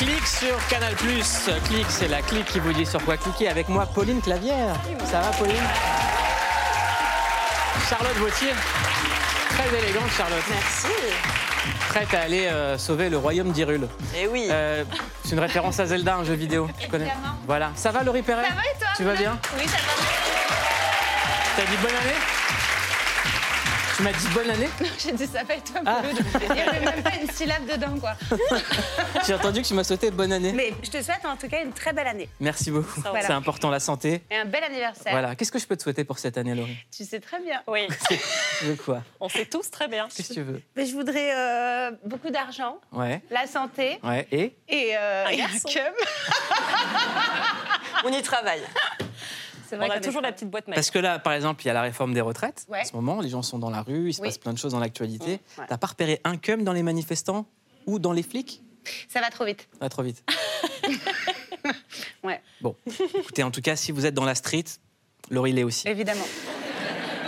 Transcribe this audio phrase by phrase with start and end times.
[0.00, 0.94] Clic sur Canal+.
[0.94, 3.48] Clic, c'est la clique qui vous dit sur quoi cliquer.
[3.48, 4.74] Avec moi, Pauline Clavière.
[5.04, 5.62] Ça va, Pauline?
[7.86, 8.48] Charlotte Vautier.
[9.50, 10.42] Très élégante, Charlotte.
[10.48, 10.86] Merci.
[11.90, 13.88] Prête à aller euh, sauver le royaume d'Hyrule.
[14.16, 14.48] Eh oui.
[14.50, 14.84] Euh,
[15.22, 16.70] c'est une référence à Zelda, un jeu vidéo.
[16.78, 17.12] Tu connais?
[17.46, 17.70] Voilà.
[17.74, 18.48] Ça va, Laurie Perret?
[18.48, 19.38] Ça va et toi Tu vas bien?
[19.58, 19.92] Oui, ça va.
[21.58, 22.39] T'as dit bonne année?
[24.00, 24.68] Tu m'as dit bonne année
[24.98, 26.00] J'ai dit ça va et toi, Ah.
[26.40, 28.14] Il n'y avait même pas une syllabe dedans, quoi.
[29.26, 30.52] J'ai entendu que tu m'as souhaité bonne année.
[30.54, 32.98] Mais je te souhaite en tout cas une très belle année Merci beaucoup.
[33.02, 33.26] Voilà.
[33.26, 34.22] C'est important, la santé.
[34.30, 35.12] et un bel anniversaire.
[35.12, 35.34] Voilà.
[35.34, 36.78] Qu'est-ce que je peux te souhaiter pour cette année, Laurie?
[36.96, 37.60] Tu sais très bien.
[37.66, 37.88] Oui,
[38.60, 39.02] Tu veux quoi?
[39.20, 40.08] On sait tous très bien.
[40.16, 40.62] Qu'est-ce que tu veux?
[40.76, 43.20] Mais je voudrais euh, beaucoup d'argent, Ouais.
[43.30, 44.26] la santé Ouais.
[44.32, 44.56] Et?
[44.70, 45.92] Et, euh, Un cum.
[48.04, 48.62] On y travaille.
[49.70, 50.74] C'est On vrai a toujours la petite boîte mail.
[50.74, 52.66] Parce que là, par exemple, il y a la réforme des retraites.
[52.68, 52.80] Ouais.
[52.80, 54.26] En ce moment, les gens sont dans la rue, il se Oui.
[54.28, 55.38] passe plein de choses dans l'actualité.
[55.58, 55.64] Ouais.
[55.68, 57.46] T'as pas repéré un cum dans les manifestants
[57.86, 58.62] ou dans les flics?
[59.08, 59.68] Ça va trop vite.
[59.78, 60.24] Pas trop vite.
[62.24, 62.74] Ouais, Bon,
[63.18, 64.64] écoutez, en tout cas, si vous êtes dans la street,
[65.30, 65.88] Laurie l'est aussi.
[65.88, 66.24] évidemment.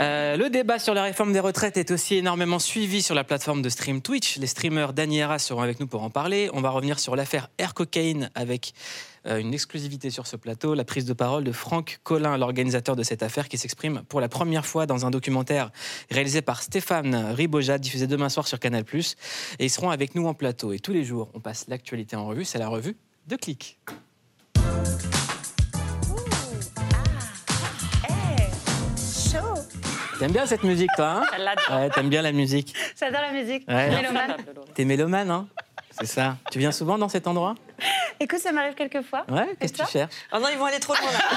[0.00, 3.62] Euh, le débat sur la réforme des retraites est aussi énormément suivi sur la plateforme
[3.62, 4.36] de stream Twitch.
[4.38, 6.50] Les streamers Dani et Ras seront avec nous pour en parler.
[6.54, 8.72] On va revenir sur l'affaire Air Cocaine avec
[9.24, 13.22] une exclusivité sur ce plateau, la prise de parole de Franck Collin, l'organisateur de cette
[13.22, 15.70] affaire, qui s'exprime pour la première fois dans un documentaire
[16.10, 18.84] réalisé par Stéphane Riboja, diffusé demain soir sur Canal+.
[19.58, 20.72] Et ils seront avec nous en plateau.
[20.72, 22.44] Et tous les jours, on passe l'actualité en revue.
[22.44, 23.78] C'est la revue de Clic.
[30.18, 31.76] T'aimes bien cette musique, toi hein?
[31.76, 32.74] Ouais, t'aimes bien la musique.
[32.96, 33.66] J'adore la musique.
[33.66, 33.90] Ouais.
[33.90, 34.36] Mélomane?
[34.72, 35.48] T'es mélomane, hein?
[35.98, 36.36] C'est ça.
[36.50, 37.54] Tu viens souvent dans cet endroit?
[38.20, 39.24] Écoute, ça m'arrive quelques fois.
[39.28, 40.14] Ouais, qu'est-ce que tu cherches?
[40.32, 41.18] Oh non, ils vont aller trop loin là.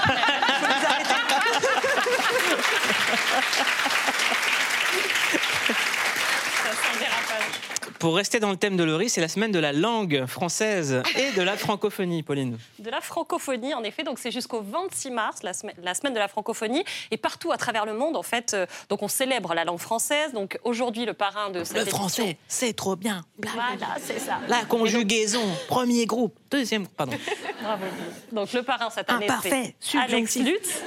[5.36, 7.85] Ça sent le dérapage.
[8.00, 11.32] Pour rester dans le thème de Laurie, c'est la semaine de la langue française et
[11.32, 12.58] de la francophonie, Pauline.
[12.80, 14.04] De la francophonie, en effet.
[14.04, 17.58] Donc c'est jusqu'au 26 mars, la semaine, la semaine de la francophonie, et partout à
[17.58, 18.54] travers le monde, en fait.
[18.54, 20.34] euh, donc on célèbre la langue française.
[20.34, 23.24] Donc aujourd'hui, le parrain de cette Le édition- français, c'est trop bien.
[23.40, 24.40] Voilà, c'est ça.
[24.50, 27.14] La conjugaison, premier groupe, deuxième, pardon,
[27.62, 27.86] Bravo.
[28.32, 30.36] Donc le parrain cette année, Imparfait, c'est Alex.
[30.36, 30.82] Lutz.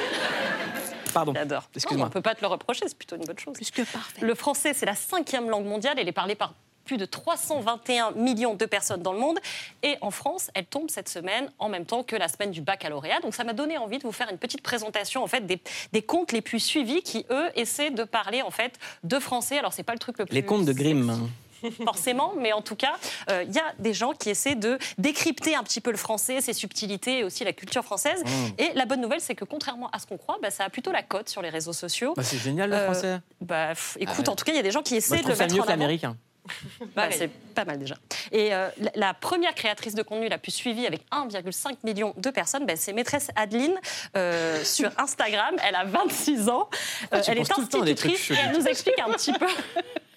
[1.13, 1.33] pardon.
[1.35, 1.65] J'adore.
[1.75, 2.05] Excuse-moi.
[2.07, 3.55] On ne peut pas te le reprocher, c'est plutôt une bonne chose.
[3.55, 4.21] Plus que parfait.
[4.25, 5.97] Le français, c'est la cinquième langue mondiale.
[5.99, 6.53] Elle est parlée par
[6.89, 9.39] plus de 321 millions de personnes dans le monde.
[9.83, 13.21] Et en France, elle tombe cette semaine en même temps que la semaine du baccalauréat.
[13.21, 15.61] Donc ça m'a donné envie de vous faire une petite présentation en fait des,
[15.93, 18.73] des contes les plus suivis qui eux essaient de parler en fait
[19.05, 19.59] de français.
[19.59, 21.29] Alors c'est pas le truc le plus Les contes de Grimm.
[21.85, 22.95] forcément, mais en tout cas,
[23.31, 26.41] euh, il y a des gens qui essaient de décrypter un petit peu le français,
[26.41, 28.23] ses subtilités et aussi la culture française.
[28.25, 28.29] Mmh.
[28.63, 30.93] Et la bonne nouvelle, c'est que contrairement à ce qu'on croit, bah, ça a plutôt
[30.93, 32.15] la cote sur les réseaux sociaux.
[32.17, 33.19] Bah, c'est génial le Euh, français.
[33.41, 34.29] Bah, pff, écoute, Ah ouais.
[34.29, 35.39] en tout cas, il y a des gens qui essaient Moi, je de le trouve
[35.39, 36.17] ça mettre mieux en que l'américain.
[36.97, 37.97] Bah, c'est pas mal déjà.
[38.33, 42.31] Et euh, la, la première créatrice de contenu la plus suivie avec 1,5 million de
[42.31, 43.75] personnes, bah, c'est maîtresse Adeline
[44.17, 45.57] euh, sur Instagram.
[45.67, 46.69] Elle a 26 ans.
[47.13, 49.47] Euh, tu elle est institutrice et elle nous explique un petit peu.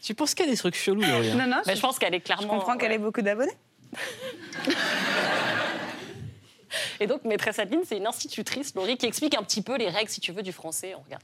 [0.02, 2.00] Tu penses qu'il y a des trucs chelous, Laurie Non, non, Mais je, je pense
[2.00, 2.47] qu'elle est je clairement.
[2.47, 3.53] comprends qu'elle ait beaucoup d'abonnés.
[7.00, 10.09] Et donc, maîtresse Adeline, c'est une institutrice, Laurie, qui explique un petit peu les règles,
[10.09, 10.96] si tu veux, du français.
[10.97, 11.22] On regarde.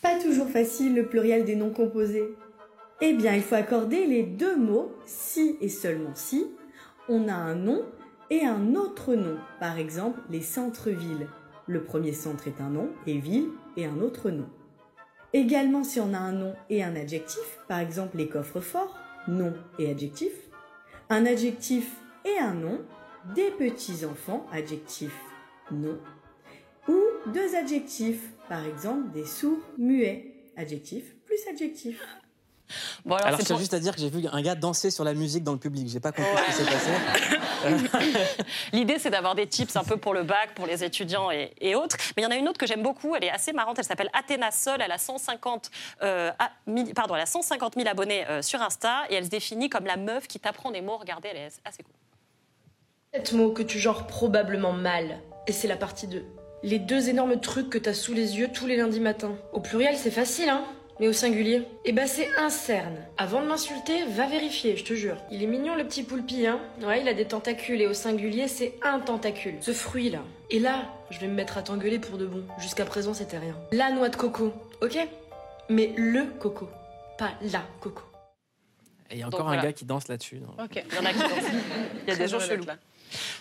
[0.00, 2.24] Pas toujours facile le pluriel des noms composés.
[3.02, 6.46] Eh bien, il faut accorder les deux mots si et seulement si
[7.08, 7.84] on a un nom
[8.30, 9.38] et un autre nom.
[9.60, 11.28] Par exemple, les centres-villes.
[11.66, 14.48] Le premier centre est un nom et ville est un autre nom.
[15.32, 18.96] Également, si on a un nom et un adjectif, par exemple les coffres-forts,
[19.28, 20.32] nom et adjectif.
[21.10, 21.90] Un adjectif
[22.24, 22.80] et un nom,
[23.34, 25.12] des petits-enfants, adjectif,
[25.70, 25.98] nom
[26.88, 27.00] ou
[27.32, 32.00] deux adjectifs, par exemple des sourds muets, adjectif plus adjectif.
[33.04, 35.04] Bon, alors, Alors, je pour- juste à dire que j'ai vu un gars danser sur
[35.04, 35.88] la musique dans le public.
[35.88, 36.90] J'ai pas compris ce qui s'est passé.
[38.72, 41.74] L'idée, c'est d'avoir des tips un peu pour le bac, pour les étudiants et, et
[41.74, 41.96] autres.
[42.16, 43.14] Mais il y en a une autre que j'aime beaucoup.
[43.14, 43.78] Elle est assez marrante.
[43.78, 44.78] Elle s'appelle Athéna Sol.
[44.80, 45.70] Elle a 150,
[46.02, 46.30] euh,
[46.66, 49.86] mille- pardon, elle a 150 000 abonnés euh, sur Insta et elle se définit comme
[49.86, 50.96] la meuf qui t'apprend des mots.
[50.96, 51.92] Regardez, elle est assez cool.
[53.14, 55.20] Sept mots que tu genres probablement mal.
[55.46, 56.24] Et c'est la partie 2.
[56.62, 59.36] Les deux énormes trucs que t'as sous les yeux tous les lundis matins.
[59.52, 60.64] Au pluriel, c'est facile, hein
[60.98, 62.96] Mais au singulier Eh ben, c'est un cerne.
[63.18, 65.16] Avant de m'insulter, va vérifier, je te jure.
[65.30, 67.80] Il est mignon, le petit poulpi, hein Ouais, il a des tentacules.
[67.82, 69.56] Et au singulier, c'est un tentacule.
[69.60, 70.20] Ce fruit-là.
[70.50, 72.44] Et là, je vais me mettre à t'engueuler pour de bon.
[72.58, 73.54] Jusqu'à présent, c'était rien.
[73.72, 74.96] La noix de coco, ok?
[75.68, 76.68] Mais le coco.
[77.18, 78.02] Pas la coco.
[79.10, 79.60] Et il y a Donc, encore voilà.
[79.60, 80.36] un gars qui danse là-dessus.
[80.38, 80.82] non Ok.
[80.90, 81.30] Il y en a qui dansent.
[82.06, 82.64] Il y a des gens chelous.
[82.64, 82.76] là.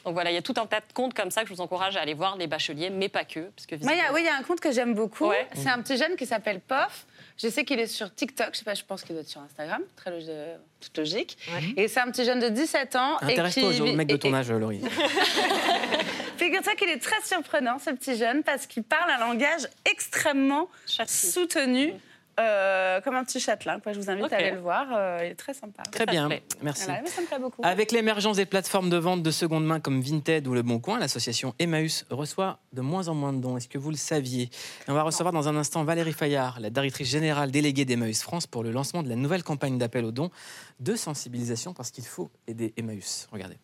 [0.06, 1.60] Donc voilà, il y a tout un tas de comptes comme ça que je vous
[1.60, 3.40] encourage à aller voir, les bacheliers, mais pas que.
[3.40, 5.28] Parce que Moi, il y a- oui, il y a un compte que j'aime beaucoup.
[5.28, 5.48] Ouais.
[5.56, 7.08] C'est un petit jeune qui s'appelle Pof.
[7.38, 8.50] Je sais qu'il est sur TikTok.
[8.54, 9.82] Je sais pas, je pense qu'il doit être sur Instagram.
[9.98, 11.38] Très logi- euh, toute logique.
[11.76, 13.18] Et c'est un petit jeune de 17 ans.
[13.22, 14.82] et Intéresse-toi qui aux vit- mecs de ton âge, Laurie.
[16.38, 21.32] Figure-toi qu'il est très surprenant, ce petit jeune, parce qu'il parle un langage extrêmement Châssis.
[21.32, 21.94] soutenu,
[22.40, 23.80] euh, comme un petit châtelain.
[23.80, 23.94] Quoi.
[23.94, 24.88] Je vous invite à aller le voir.
[24.92, 25.84] euh, il est très sympa.
[25.92, 26.30] Très bien,
[26.62, 26.86] merci.
[26.86, 27.62] Voilà, mais ça me plaît beaucoup.
[27.64, 31.00] Avec l'émergence des plateformes de vente de seconde main comme Vinted ou Le Bon Coin,
[31.00, 33.58] l'association Emmaüs reçoit de moins en moins de dons.
[33.58, 34.44] Est-ce que vous le saviez?
[34.44, 38.48] Et On va recevoir dans un instant Valérie Fayard, la directrice générale déléguée d'Emmaüs France,
[38.48, 40.32] pour le lancement de la nouvelle campagne d'appel aux dons
[40.80, 43.28] de sensibilisation parce qu'il faut aider Emmaüs.
[43.32, 43.58] Regardez.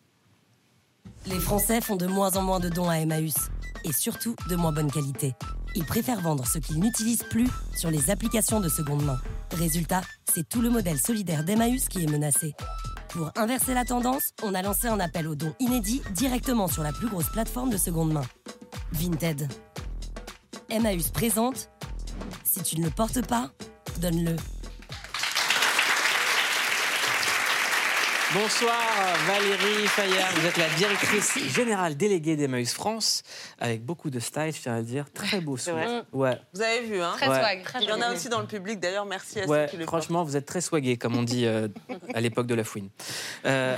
[1.26, 3.34] Les Français font de moins en moins de dons à Emmaüs.
[3.84, 5.34] Et surtout, de moins bonne qualité.
[5.74, 9.18] Ils préfèrent vendre ce qu'ils n'utilisent plus sur les applications de seconde main.
[9.52, 10.02] Résultat,
[10.32, 12.54] c'est tout le modèle solidaire d'Emmaüs qui est menacé.
[13.08, 16.92] Pour inverser la tendance, on a lancé un appel aux dons inédit directement sur la
[16.92, 18.24] plus grosse plateforme de seconde main.
[18.92, 19.48] Vinted.
[20.68, 21.70] Emmaüs présente.
[22.44, 23.50] Si tu ne le portes pas,
[24.00, 24.36] donne-le.
[28.34, 28.74] Bonsoir
[29.26, 33.22] Valérie Fayard, vous êtes la directrice générale déléguée d'Emmaüs France,
[33.58, 36.04] avec beaucoup de style, je tiens à le dire, très beau sourire.
[36.12, 37.38] Ouais, Vous avez vu, hein Très Ouais.
[37.38, 37.62] swag.
[37.82, 39.84] Il y en a aussi dans le public, d'ailleurs, merci à ouais ceux qui le
[39.86, 41.68] franchement, vous êtes très swagué, comme on dit euh,
[42.14, 42.88] à l'époque de la fouine.
[43.44, 43.76] Euh,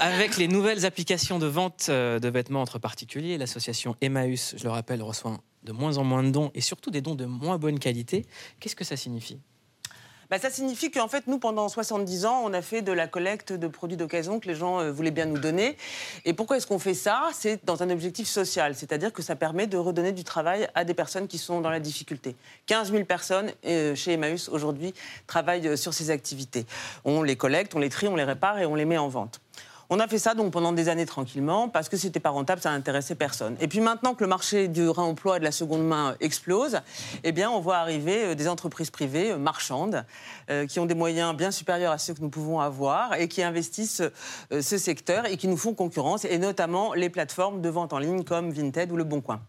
[0.00, 4.70] avec les nouvelles applications de vente euh, de vêtements entre particuliers, l'association Emmaüs, je le
[4.70, 7.78] rappelle, reçoit de moins en moins de dons et surtout des dons de moins bonne
[7.78, 8.26] qualité.
[8.58, 9.38] Qu'est-ce que ça signifie?
[10.34, 13.52] Bah, ça signifie qu'en fait, nous, pendant 70 ans, on a fait de la collecte
[13.52, 15.76] de produits d'occasion que les gens euh, voulaient bien nous donner.
[16.24, 17.28] Et pourquoi est-ce qu'on fait ça?
[17.32, 20.92] C'est dans un objectif social, c'est-à-dire que ça permet de redonner du travail à des
[20.92, 22.34] personnes qui sont dans la difficulté.
[22.66, 24.92] 15 000 personnes euh, chez Emmaüs aujourd'hui
[25.28, 26.66] travaillent euh, sur ces activités.
[27.04, 29.40] On les collecte, on les trie, on les répare et on les met en vente.
[29.90, 32.70] On a fait ça donc pendant des années tranquillement parce que c'était pas rentable, ça
[32.70, 33.56] n'intéressait personne.
[33.60, 36.80] Et puis maintenant que le marché du réemploi et de la seconde main explose,
[37.22, 40.04] eh bien on voit arriver euh, des entreprises privées euh, marchandes
[40.50, 43.42] euh, qui ont des moyens bien supérieurs à ceux que nous pouvons avoir et qui
[43.42, 44.02] investissent
[44.52, 47.98] euh, ce secteur et qui nous font concurrence et notamment les plateformes de vente en
[47.98, 49.40] ligne comme Vinted ou Le Bon Coin.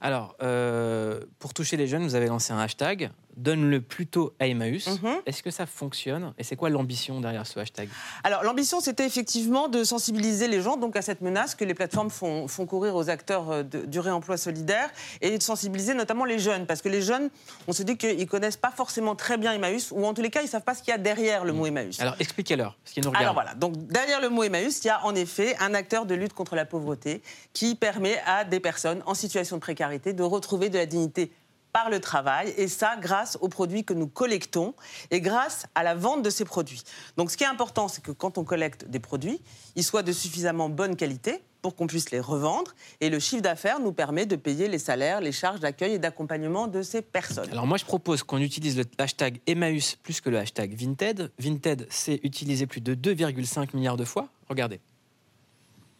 [0.00, 4.86] Alors, euh, pour toucher les jeunes, vous avez lancé un hashtag, donne-le plutôt à Emmaüs.
[4.86, 5.16] Mhm.
[5.26, 7.88] Est-ce que ça fonctionne Et c'est quoi l'ambition derrière ce hashtag?
[8.22, 12.10] Alors l'ambition, c'était effectivement de sensibiliser les gens donc à cette menace que les plateformes
[12.10, 14.90] font, font courir aux acteurs euh, de- du réemploi solidaire
[15.20, 17.30] et de sensibiliser notamment les jeunes, parce que les jeunes,
[17.68, 20.42] on se dit qu'ils connaissent pas forcément très bien Emmaüs, ou en tous les cas,
[20.42, 22.00] ils savent pas ce qu'il y a derrière le mot Emmaüs.
[22.00, 23.22] Alors, expliquez-leur, parce qu'ils nous regardent.
[23.24, 26.14] Alors voilà, donc derrière le mot Emmaüs, il y a en effet un acteur de
[26.14, 27.22] lutte contre la pauvreté
[27.52, 31.32] qui permet à des personnes en situation de précarité de retrouver de la dignité
[31.74, 34.74] par le travail, et ça grâce aux produits que nous collectons
[35.10, 36.84] et grâce à la vente de ces produits.
[37.16, 39.40] Donc ce qui est important, c'est que quand on collecte des produits,
[39.74, 43.80] ils soient de suffisamment bonne qualité pour qu'on puisse les revendre, et le chiffre d'affaires
[43.80, 47.50] nous permet de payer les salaires, les charges d'accueil et d'accompagnement de ces personnes.
[47.50, 51.32] Alors moi, je propose qu'on utilise le hashtag Emmaüs plus que le hashtag Vinted.
[51.38, 54.28] Vinted, c'est utilisé plus de 2,5 milliards de fois.
[54.48, 54.78] Regardez.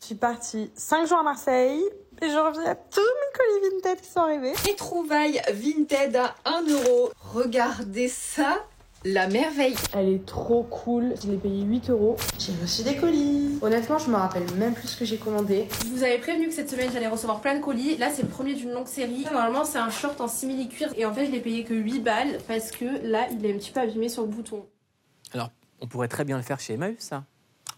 [0.04, 1.82] Je suis partie 5 jours à Marseille
[2.20, 4.52] et je reviens à tous mes colis Vinted qui sont arrivés.
[4.66, 7.10] Les trouvailles Vinted à 1 euro.
[7.32, 8.66] Regardez ça,
[9.06, 9.74] la merveille.
[9.94, 11.14] Elle est trop cool.
[11.22, 12.16] Je l'ai payé 8 euros.
[12.38, 13.58] J'ai reçu des colis.
[13.62, 15.68] Honnêtement, je me rappelle même plus ce que j'ai commandé.
[15.84, 17.96] Je vous avais prévenu que cette semaine j'allais recevoir plein de colis.
[17.96, 19.24] Là, c'est le premier d'une longue série.
[19.24, 20.92] Normalement, c'est un short en simili-cuir.
[20.98, 23.56] Et en fait, je l'ai payé que 8 balles parce que là, il est un
[23.56, 24.66] petit peu abîmé sur le bouton.
[25.32, 25.48] Alors,
[25.80, 27.24] on pourrait très bien le faire chez Emmaüs, ça.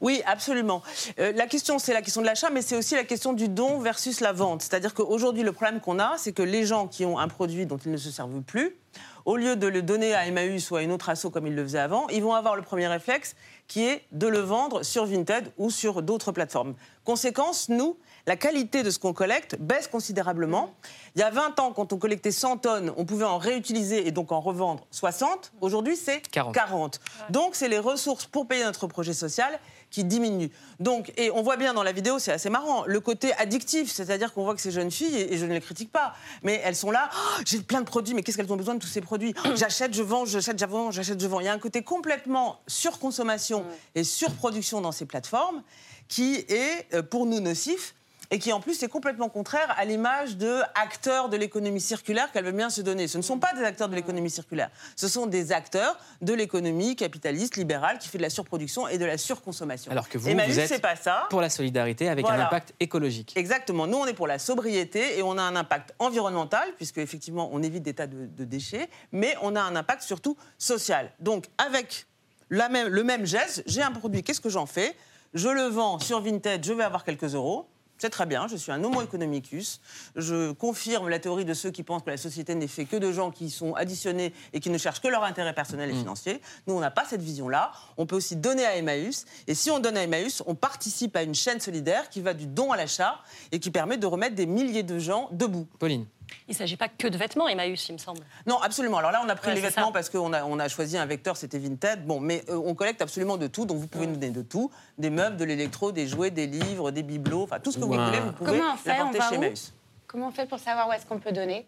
[0.00, 0.82] Oui, absolument.
[1.18, 3.78] Euh, la question, c'est la question de l'achat, mais c'est aussi la question du don
[3.78, 4.62] versus la vente.
[4.62, 7.78] C'est-à-dire qu'aujourd'hui, le problème qu'on a, c'est que les gens qui ont un produit dont
[7.78, 8.76] ils ne se servent plus,
[9.24, 11.64] au lieu de le donner à Emmaüs ou à une autre asso comme ils le
[11.64, 13.34] faisaient avant, ils vont avoir le premier réflexe
[13.66, 16.74] qui est de le vendre sur Vinted ou sur d'autres plateformes.
[17.04, 20.74] Conséquence, nous, la qualité de ce qu'on collecte baisse considérablement.
[21.14, 24.10] Il y a 20 ans, quand on collectait 100 tonnes, on pouvait en réutiliser et
[24.10, 25.52] donc en revendre 60.
[25.60, 26.54] Aujourd'hui, c'est 40.
[26.54, 27.00] 40.
[27.30, 29.58] Donc, c'est les ressources pour payer notre projet social
[29.96, 30.50] qui diminuent.
[30.78, 34.34] Donc, et on voit bien dans la vidéo, c'est assez marrant, le côté addictif, c'est-à-dire
[34.34, 36.76] qu'on voit que ces jeunes filles, et et je ne les critique pas, mais elles
[36.76, 39.00] sont là, Oh, j'ai plein de produits, mais qu'est-ce qu'elles ont besoin de tous ces
[39.00, 39.34] produits?
[39.54, 41.40] J'achète, je vends, j'achète, je vends, j'achète, je vends.
[41.40, 45.62] Il y a un côté complètement surconsommation et surproduction dans ces plateformes
[46.08, 47.94] qui est euh, pour nous nocif
[48.30, 52.44] et qui en plus est complètement contraire à l'image de acteurs de l'économie circulaire qu'elle
[52.44, 53.08] veut bien se donner.
[53.08, 56.96] Ce ne sont pas des acteurs de l'économie circulaire, ce sont des acteurs de l'économie
[56.96, 59.90] capitaliste, libérale, qui fait de la surproduction et de la surconsommation.
[59.90, 61.26] Alors que vous, Emmaüs, vous êtes c'est pas ça.
[61.30, 63.32] pour la solidarité avec un impact écologique.
[63.36, 63.86] Exactement.
[63.86, 67.62] Nous, on est pour la sobriété et on a un impact environnemental, puisque effectivement, on
[67.62, 71.12] évite des tas de, de déchets, mais on a un impact surtout social.
[71.20, 72.06] Donc, avec
[72.50, 74.94] la même, le même geste, j'ai un produit, qu'est-ce que j'en fais?
[75.34, 77.68] Je le vends sur Vinted, je vais avoir quelques euros.
[77.98, 79.80] C'est très bien, je suis un homo economicus.
[80.16, 83.10] Je confirme la théorie de ceux qui pensent que la société n'est faite que de
[83.10, 85.98] gens qui sont additionnés et qui ne cherchent que leur intérêt personnel et Mm.
[85.98, 86.40] financier.
[86.66, 87.72] Nous, on n'a pas cette vision-là.
[87.96, 89.24] On peut aussi donner à Emmaüs.
[89.46, 92.46] Et si on donne à Emmaüs, on participe à une chaîne solidaire qui va du
[92.46, 93.20] don à l'achat
[93.52, 95.66] et qui permet de remettre des milliers de gens debout.
[95.78, 96.06] Pauline.
[96.48, 98.20] Il ne s'agit pas que de vêtements, Emmaüs, il me semble.
[98.46, 98.98] Non, absolument.
[98.98, 99.92] Alors là, on a pris Ouais, les vêtements ça.
[99.92, 102.04] parce qu'on a, on a choisi un vecteur, c'était Vinted.
[102.06, 104.70] Bon, mais euh, on collecte absolument de tout, donc vous pouvez nous donner de tout.
[104.98, 107.92] Des meubles, de l'électro, des jouets, des livres, des bibelots, enfin tout ce que vous
[107.92, 108.88] voulez, vous pouvez Comment on fait?
[108.90, 109.72] L'apporter On va chez Emmaüs.
[110.06, 111.66] Comment on fait pour savoir où est-ce qu'on peut donner?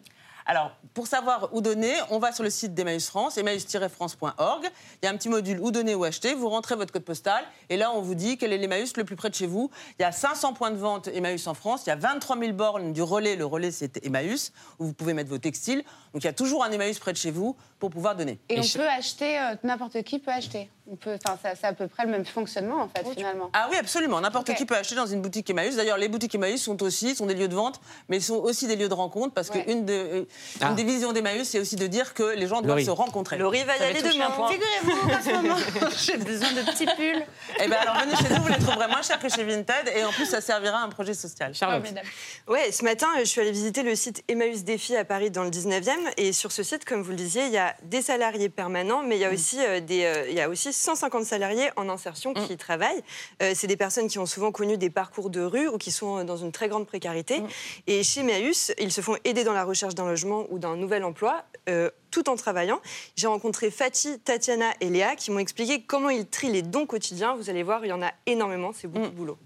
[0.51, 4.65] Alors, pour savoir où donner, on va sur le site d'Emmaüs France, emmaüs-france.org.
[5.03, 6.33] Il y a un petit module où donner ou acheter.
[6.35, 9.15] Vous rentrez votre code postal et là, on vous dit quel est l'Emmaüs le plus
[9.15, 9.71] près de chez vous.
[9.99, 11.83] Il y a 500 points de vente Emmaüs en France.
[11.87, 13.37] Il y a 23 000 bornes du relais.
[13.37, 15.85] Le relais, c'est Emmaüs, où vous pouvez mettre vos textiles.
[16.15, 18.39] Donc, il y a toujours un Emmaüs près de chez vous pour pouvoir donner.
[18.49, 20.71] Et, Et on je- peut acheter, euh, n'importe qui peut acheter.
[20.91, 21.19] On peut,
[21.55, 23.51] c'est à peu près le même fonctionnement en fait finalement.
[23.53, 24.21] Ah oui, absolument.
[24.23, 25.77] N'importe qui peut acheter dans une boutique Emmaüs.
[25.77, 27.79] D'ailleurs, les boutiques Emmaüs sont aussi sont des lieux de vente,
[28.09, 29.65] mais sont aussi des lieux de rencontre parce Ouais.
[29.65, 30.25] qu'une de, euh,
[30.63, 30.69] Ah.
[30.71, 32.85] une des visions d'Emmaüs, c'est aussi de dire que les gens doivent Laurie.
[32.87, 33.37] se rencontrer.
[33.37, 34.31] Laurie va y aller demain.
[34.31, 34.51] point.
[34.51, 35.57] Figurez-vous qu'en ce moment,
[35.99, 37.25] j'ai besoin de petits pulls.
[37.63, 40.05] Eh ben alors venez chez nous, vous les trouverez moins chers que chez Vinted et
[40.05, 41.55] en plus ça servira à un projet social.
[41.55, 41.83] Charlotte.
[41.83, 42.07] Formidable.
[42.47, 45.51] Ouais, ce matin, je suis allée visiter le site Emmaüs Défi à Paris dans le
[45.51, 45.99] 19e.
[46.17, 49.17] Et sur ce site, comme vous le disiez, il y a des salariés permanents, mais
[49.17, 52.33] il y a aussi, euh, des, euh, il y a aussi 150 salariés en insertion
[52.35, 53.03] qui y travaillent.
[53.43, 56.19] Euh, c'est des personnes qui ont souvent connu des parcours de rue ou qui sont
[56.19, 57.43] euh, dans une très grande précarité.
[57.87, 61.05] Et chez Emmaüs, ils se font aider dans la recherche d'un logement ou d'un nouvel
[61.05, 61.45] emploi.
[61.69, 62.81] euh, tout en travaillant.
[63.17, 67.37] J'ai rencontré Fatih, Tatiana et Léa qui m'ont expliqué comment ils trient les dons quotidiens.
[67.37, 69.39] Vous allez voir, il y en a énormément, c'est beaucoup de boulot.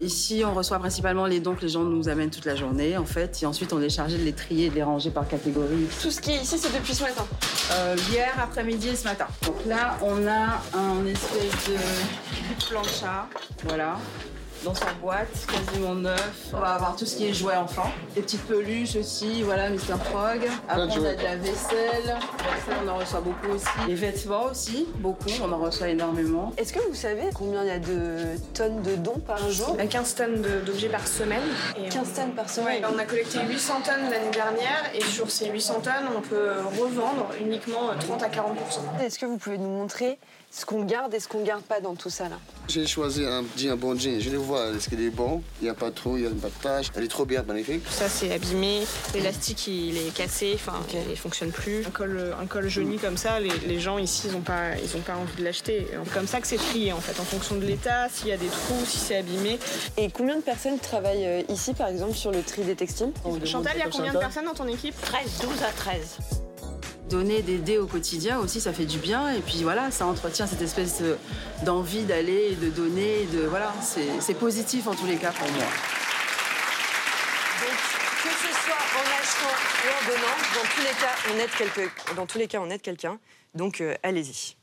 [0.00, 3.04] Ici, on reçoit principalement les dons que les gens nous amènent toute la journée, en
[3.04, 3.40] fait.
[3.42, 5.86] Et ensuite, on est chargé de les trier et de les ranger par catégorie.
[6.02, 7.24] Tout ce qui est ici, c'est depuis ce matin.
[7.70, 9.28] Euh, hier, après-midi et ce matin.
[9.46, 13.28] Donc là, on a un espèce de plancha,
[13.68, 13.96] voilà,
[14.64, 16.48] dans sa boîte, quasiment neuf.
[16.52, 17.90] On va avoir tout ce qui est jouets enfants.
[18.14, 19.96] Des petites peluches aussi, voilà, Mr.
[20.10, 20.40] Frog.
[20.68, 22.06] Après, on a de la vaisselle.
[22.06, 23.66] La vaisselle, on en reçoit beaucoup aussi.
[23.86, 26.52] Les vêtements aussi, beaucoup, on en reçoit énormément.
[26.56, 29.74] Est-ce que vous savez combien il y a de tonnes de dons par jour?
[29.76, 31.42] On a 15 tonnes de- d'objets par semaine.
[31.76, 35.30] Et 15 tonnes par Ouais, semaine on a collecté 800 tonnes l'année dernière et sur
[35.30, 39.68] ces 800 tonnes, on peut revendre uniquement 30 à 40% Est-ce que vous pouvez nous
[39.68, 40.18] montrer
[40.56, 43.42] ce qu'on garde et ce qu'on garde pas dans tout ça là J'ai choisi un,
[43.56, 44.20] jean, un bon jean.
[44.20, 45.42] Je le vois, est-ce qu'il est bon?
[45.60, 46.86] Il n'y a pas trop, il n'y a pas de taches.
[46.94, 47.82] Elle est trop bien, magnifique.
[47.90, 48.82] Ça, c'est abîmé.
[49.14, 50.52] L'élastique, il est cassé.
[50.54, 50.80] Enfin,
[51.10, 51.84] il fonctionne plus.
[51.84, 54.96] Un col, un col jauni comme ça, les, les gens ici, ils n'ont pas, ils
[54.96, 55.88] ont pas envie de l'acheter.
[56.04, 58.36] C'est comme ça que c'est trié, en fait, en fonction de l'état, s'il y a
[58.36, 59.58] des trous, si c'est abîmé.
[59.96, 63.12] Et combien de personnes travaillent euh, ici par exemple sur le tri des textiles?
[63.44, 64.94] Chantal, il y a combien de personnes dans ton équipe?
[65.00, 66.43] 13, 12 à 13.
[67.10, 69.30] Donner des dés au quotidien aussi, ça fait du bien.
[69.34, 71.18] Et puis voilà, ça entretient cette espèce de-
[71.64, 73.22] d'envie d'aller et de donner.
[73.22, 75.64] et De, voilà, c'est positif en tous les cas pour moi.
[77.60, 77.76] Donc,
[78.22, 82.14] que ce soit en achetant ou en donnant, dans tous les cas, on aide, quelque-
[82.16, 83.18] dans tous les cas, on aide quelqu'un.
[83.54, 84.56] Donc, euh, allez-y.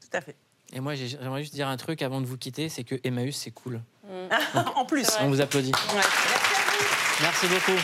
[0.00, 0.34] Tout à fait.
[0.72, 3.36] Et moi, j'ai- j'aimerais juste dire un truc avant de vous quitter, c'est que Emmaüs,
[3.36, 3.80] c'est cool.
[4.74, 5.06] en plus.
[5.20, 5.72] On vous applaudit.
[7.20, 7.78] Merci beaucoup.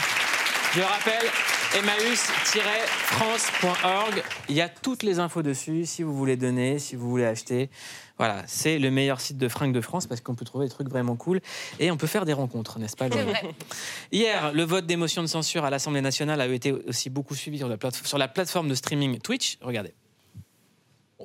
[0.74, 1.30] Je rappelle,
[1.76, 4.22] emmaüs-france.org.
[4.48, 7.68] Il y a toutes les infos dessus, si vous voulez donner, si vous voulez acheter.
[8.16, 10.88] Voilà, c'est le meilleur site de fringues de France parce qu'on peut trouver des trucs
[10.88, 11.40] vraiment cool
[11.78, 13.24] et on peut faire des rencontres, n'est-ce pas vrai.
[14.10, 17.58] Hier, le vote des motions de censure à l'Assemblée nationale a été aussi beaucoup suivi
[17.58, 19.58] sur la, plate- sur la plateforme de streaming Twitch.
[19.60, 19.92] Regardez.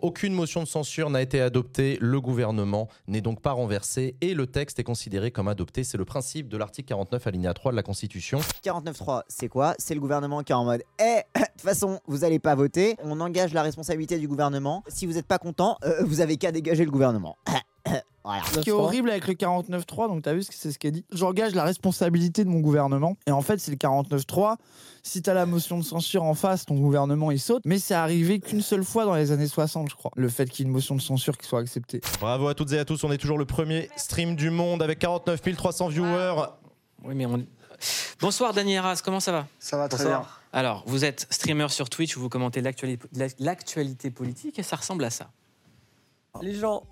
[0.02, 4.48] Aucune motion de censure n'a été adoptée, le gouvernement n'est donc pas renversé et le
[4.48, 5.84] texte est considéré comme adopté.
[5.84, 8.40] C'est le principe de l'article 49 alinéa 3 de la Constitution.
[8.64, 9.76] 49.3, c'est quoi?
[9.78, 12.96] C'est le gouvernement qui est en mode Eh, de toute façon, vous n'allez pas voter.
[13.04, 14.84] On engage la responsabilité du gouvernement.
[14.88, 17.38] Si vous n'êtes pas content, euh, vous avez qu'à dégager le gouvernement.
[18.24, 18.44] voilà.
[18.54, 20.94] Ce qui est horrible avec le 49.3, donc t'as vu, ce que c'est ce qu'elle
[20.94, 21.06] dit.
[21.12, 23.18] J'engage la responsabilité de mon gouvernement.
[23.28, 24.56] Et en fait, c'est le 49.3.
[25.04, 27.64] Si t'as la motion de censure en face, ton gouvernement il saute.
[27.66, 30.12] Mais c'est arrivé qu'une seule fois dans les années 60, je crois.
[30.16, 32.00] Le fait qu'il y ait une motion de censure qui soit acceptée.
[32.22, 35.00] Bravo à toutes et à tous, on est toujours le premier stream du monde avec
[35.00, 36.36] 49 300 viewers.
[37.04, 37.46] Oui, mais on...
[38.22, 39.48] Bonsoir Dani Arras, comment ça va?
[39.60, 40.22] Ça va très Bonsoir.
[40.22, 40.30] bien.
[40.54, 43.06] Alors, vous êtes streamer sur Twitch où vous commentez l'actualité
[43.40, 45.32] l'actualité politique et ça ressemble à ça.
[46.42, 46.84] Les gens,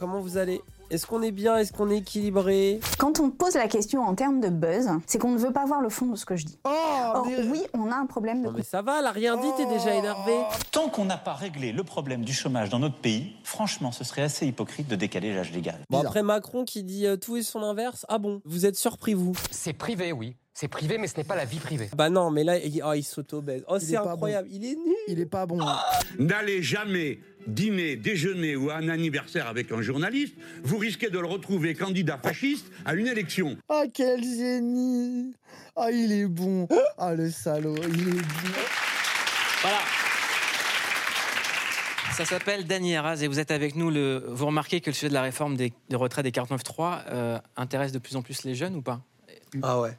[0.00, 0.62] comment vous allez?
[0.90, 1.58] Est-ce qu'on est bien?
[1.58, 2.80] Est-ce qu'on est équilibré?
[2.98, 5.82] Quand on pose la question en termes de buzz, c'est qu'on ne veut pas voir
[5.82, 6.58] le fond de ce que je dis.
[6.64, 8.46] Or, oui, on a un problème de...
[8.48, 10.32] Non mais ça va, elle a rien dit, t'es déjà énervé.
[10.72, 14.22] Tant qu'on n'a pas réglé le problème du chômage dans notre pays, franchement, ce serait
[14.22, 15.78] assez hypocrite de décaler l'âge légal.
[15.90, 19.14] Bon après Macron qui dit euh, tout et son inverse, ah bon, vous êtes surpris
[19.14, 19.34] vous?
[19.50, 20.36] C'est privé, oui.
[20.52, 21.88] C'est privé, mais ce n'est pas la vie privée.
[21.96, 23.64] Bah non, mais là, il, oh, il s'auto-baise.
[23.68, 24.48] Oh, c'est incroyable.
[24.50, 24.94] Il est nul.
[25.08, 25.58] Il est pas bon.
[26.18, 31.26] N'allez jamais dîner, déjeuner ou à un anniversaire avec un journaliste, vous risquez de le
[31.26, 33.56] retrouver candidat fasciste à une élection.
[33.68, 35.32] Ah, quel génie
[35.76, 36.68] Ah, il est bon
[36.98, 38.50] Ah, le salaud, il est bon
[39.62, 39.78] Voilà.
[42.12, 43.90] Ça s'appelle Dany Eraz et vous êtes avec nous.
[43.90, 44.24] Le...
[44.28, 47.92] Vous remarquez que le sujet de la réforme des, des retraites des 49.3 euh, intéresse
[47.92, 49.00] de plus en plus les jeunes ou pas?
[49.62, 49.96] Ah ouais.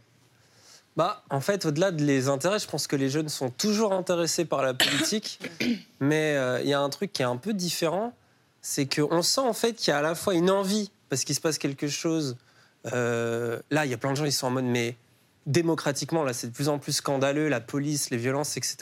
[0.98, 4.46] Bah, en fait, au-delà de les intérêts, je pense que les jeunes sont toujours intéressés
[4.46, 5.40] par la politique.
[6.00, 8.14] mais euh, il y a un truc qui est un peu différent,
[8.62, 11.36] c'est qu'on sent en fait qu'il y a à la fois une envie, parce qu'il
[11.36, 12.38] se passe quelque chose.
[12.94, 14.98] euh, là, il y a plein de gens qui sont en mode, mais
[15.46, 18.78] démocratiquement, là, c'est de plus en plus scandaleux, la police, les violences, etc.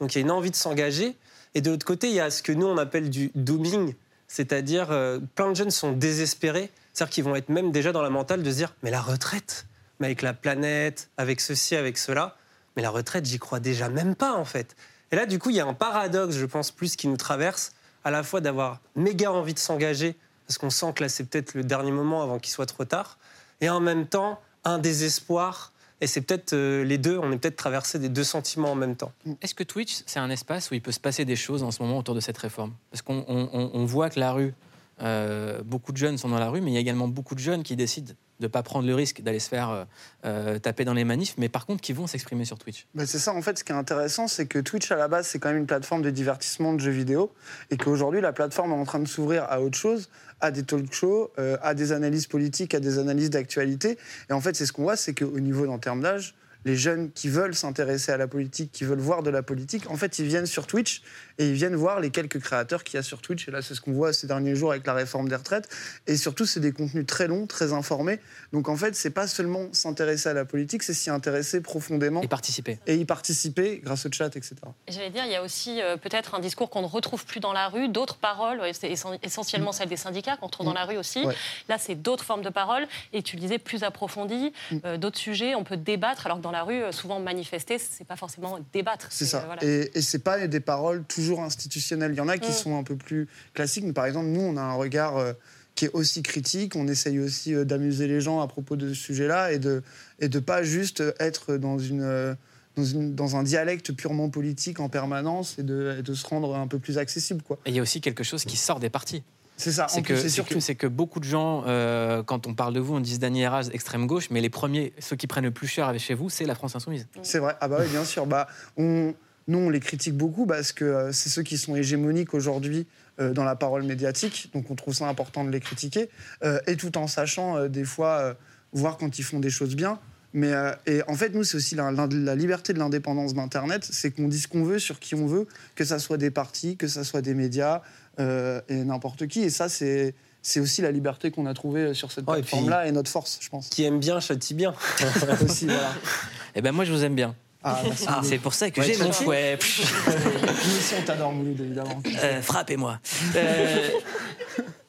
[0.00, 1.16] Donc il y a une envie de s'engager.
[1.54, 3.94] Et de l'autre côté, il y a ce que nous, on appelle du dooming,
[4.26, 8.10] c'est-à-dire euh, plein de jeunes sont désespérés, c'est-à-dire qu'ils vont être même déjà dans la
[8.10, 9.66] mentale de se dire, mais la retraite,
[10.00, 12.36] mais avec la planète, avec ceci, avec cela,
[12.76, 14.76] mais la retraite, j'y crois déjà même pas, en fait.
[15.10, 17.72] Et là, du coup, il y a un paradoxe, je pense, plus qui nous traverse,
[18.04, 21.54] à la fois d'avoir méga envie de s'engager, parce qu'on sent que là, c'est peut-être
[21.54, 23.18] le dernier moment avant qu'il soit trop tard,
[23.60, 25.72] et en même temps, un désespoir.
[26.00, 28.94] Et c'est peut-être euh, les deux, on est peut-être traversé des deux sentiments en même
[28.94, 29.10] temps.
[29.42, 31.82] Est-ce que Twitch, c'est un espace où il peut se passer des choses en ce
[31.82, 32.72] moment autour de cette réforme?
[32.92, 34.54] Parce qu'on on- on- on voit que la rue,
[35.02, 37.40] euh, beaucoup de jeunes sont dans la rue, mais il y a également beaucoup de
[37.40, 39.84] jeunes qui décident de ne pas prendre le risque d'aller se faire euh,
[40.24, 42.86] euh, taper dans les manifs, mais par contre qui vont s'exprimer sur Twitch.
[42.94, 45.26] Bah, c'est ça, en fait, ce qui est intéressant, c'est que Twitch, à la base,
[45.26, 47.32] c'est quand même une plateforme de divertissement de jeux vidéo,
[47.70, 50.08] et qu'aujourd'hui, la plateforme est en train de s'ouvrir à autre chose,
[50.40, 53.98] à des talk shows, euh, à des analyses politiques, à des analyses d'actualité.
[54.30, 57.10] Et en fait, c'est ce qu'on voit, c'est qu'au niveau en termes d'âge, les jeunes
[57.12, 60.26] qui veulent s'intéresser à la politique, qui veulent voir de la politique, en fait, ils
[60.26, 61.02] viennent sur Twitch
[61.38, 63.46] et ils viennent voir les quelques créateurs qu'il y a sur Twitch.
[63.48, 65.68] Et là, c'est ce qu'on voit ces derniers jours avec la réforme des retraites.
[66.06, 68.18] Et surtout, c'est des contenus très longs, très informés.
[68.52, 72.22] Donc, en fait, c'est pas seulement s'intéresser à la politique, c'est s'y intéresser profondément.
[72.22, 72.78] Et participer.
[72.86, 74.56] Et y participer grâce au chat, etc.
[74.88, 77.40] Et J'allais dire, il y a aussi euh, peut-être un discours qu'on ne retrouve plus
[77.40, 80.84] dans la rue, d'autres paroles, c'est essen- essentiellement celles des syndicats qu'on trouve dans la
[80.84, 81.24] rue aussi.
[81.24, 81.34] Ouais.
[81.68, 84.52] Là, c'est d'autres formes de paroles, et tu le disais, plus approfondies,
[84.84, 88.04] euh, d'autres sujets, on peut débattre, alors que dans la rue, euh, souvent manifester, c'est
[88.06, 89.08] pas forcément débattre.
[89.10, 89.42] C'est ça.
[89.42, 89.64] euh, voilà.
[89.64, 92.12] Et, et c'est pas des paroles toujours institutionnelles.
[92.12, 92.54] Il y en a qui Mm.
[92.54, 93.84] sont un peu plus classiques.
[93.84, 95.32] Mais par exemple, nous, on a un regard euh,
[95.74, 96.74] qui est aussi critique.
[96.76, 99.82] On essaye aussi d'amuser les gens à propos de ce sujet-là et de
[100.18, 102.36] et de pas juste être dans une
[102.76, 106.54] dans, une, dans un dialecte purement politique en permanence et de, et de se rendre
[106.54, 107.42] un peu plus accessible.
[107.42, 107.58] Quoi.
[107.66, 109.24] Et il y a aussi quelque chose qui sort des partis.
[109.58, 110.54] C'est ça, C'est que, surtout.
[110.54, 113.42] que, c'est que beaucoup de gens, euh, quand on parle de vous, on dit Dany
[113.42, 116.30] Eraz, extrême gauche, mais les premiers, ceux qui prennent le plus cher avec chez vous,
[116.30, 117.08] c'est la France Insoumise.
[117.22, 117.56] C'est vrai.
[117.60, 118.24] Ah bah oui, bien sûr.
[118.26, 119.14] Bah, on,
[119.48, 122.86] nous, on les critique beaucoup parce que euh, c'est ceux qui sont hégémoniques aujourd'hui
[123.18, 124.50] euh, dans la parole médiatique.
[124.54, 126.08] Donc, on trouve ça important de les critiquer.
[126.44, 128.34] Euh, et tout en sachant, euh, des fois, euh,
[128.72, 129.98] voir quand ils font des choses bien.
[130.34, 133.86] Mais euh, et en fait, nous, c'est aussi la, la- la liberté de l'indépendance d'Internet.
[133.90, 136.76] C'est qu'on dit ce qu'on veut sur qui on veut, que ça soit des partis,
[136.76, 137.80] que ça soit des médias
[138.20, 139.40] euh, et n'importe qui.
[139.42, 140.14] Et ça, c'est.
[140.40, 143.68] C'est aussi la liberté qu'on a trouvée sur cette plateforme-là et notre force, je pense.
[143.68, 144.72] Qui aime bien châtie bien.
[145.44, 145.92] aussi, voilà.
[146.54, 147.34] Eh ben moi, je vous aime bien.
[147.64, 149.58] Ah, Ah, c'est pour ça que Ouais, j'ai mon fouet.
[149.58, 152.00] Nous aussi, on t'adore, Mouloud, évidemment.
[152.22, 153.00] Euh, Frappez-moi.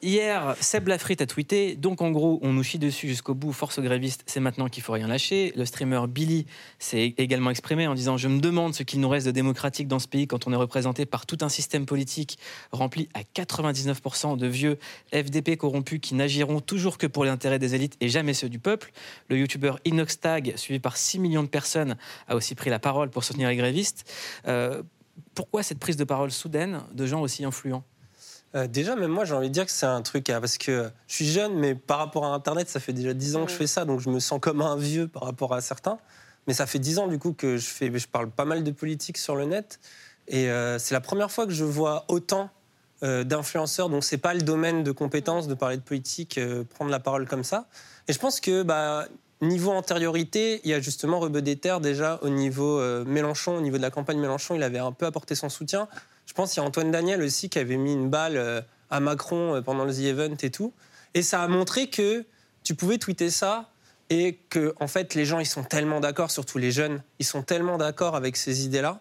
[0.02, 1.76] Hier, Seb Lafrite a tweeté.
[1.76, 3.52] Donc, en gros, on nous chie dessus jusqu'au bout.
[3.52, 5.52] Force aux grévistes, c'est maintenant qu'il faut rien lâcher.
[5.56, 6.46] Le streamer Billy
[6.78, 9.98] s'est également exprimé en disant Je me demande ce qu'il nous reste de démocratique dans
[9.98, 12.38] ce pays quand on est représenté par tout un système politique
[12.72, 14.78] rempli à 99% de vieux
[15.12, 18.58] FDP corrompus qui n'agiront toujours que pour les intérêts des élites et jamais ceux du
[18.58, 18.92] peuple.
[19.28, 23.22] Le youtubeur Inoxtag, suivi par 6 millions de personnes, a aussi pris la parole pour
[23.22, 24.10] soutenir les grévistes.
[24.46, 24.82] Euh,
[25.34, 27.84] pourquoi cette prise de parole soudaine de gens aussi influents?
[28.54, 31.14] Euh, déjà, même moi, j'ai envie de dire que c'est un truc, parce que je
[31.14, 33.66] suis jeune, mais par rapport à Internet, ça fait déjà 10 ans que je fais
[33.66, 35.98] ça, donc je me sens comme un vieux par rapport à certains.
[36.46, 38.70] Mais ça fait 10 ans, du coup, que je, fais, je parle pas mal de
[38.70, 39.78] politique sur le net.
[40.30, 42.50] Et euh, c'est la première fois que je vois autant
[43.02, 46.90] euh, d'influenceurs, donc c'est pas le domaine de compétences de parler de politique, euh, prendre
[46.90, 47.66] la parole comme ça.
[48.08, 49.06] Et je pense que, bah,
[49.40, 53.78] niveau antériorité, il y a justement Rebeu des Terres, déjà, au niveau Mélenchon, au niveau
[53.78, 55.88] de la campagne Mélenchon, il avait un peu apporté son soutien.
[56.30, 59.00] Je pense qu'il y a Antoine Daniel aussi qui avait mis une balle euh, à
[59.00, 60.72] Macron euh, pendant le The Event et tout.
[61.14, 62.24] Et ça a montré que
[62.62, 63.68] tu pouvais tweeter ça
[64.10, 67.42] et que, en fait, les gens, ils sont tellement d'accord, surtout les jeunes, ils sont
[67.42, 69.00] tellement d'accord avec ces idées-là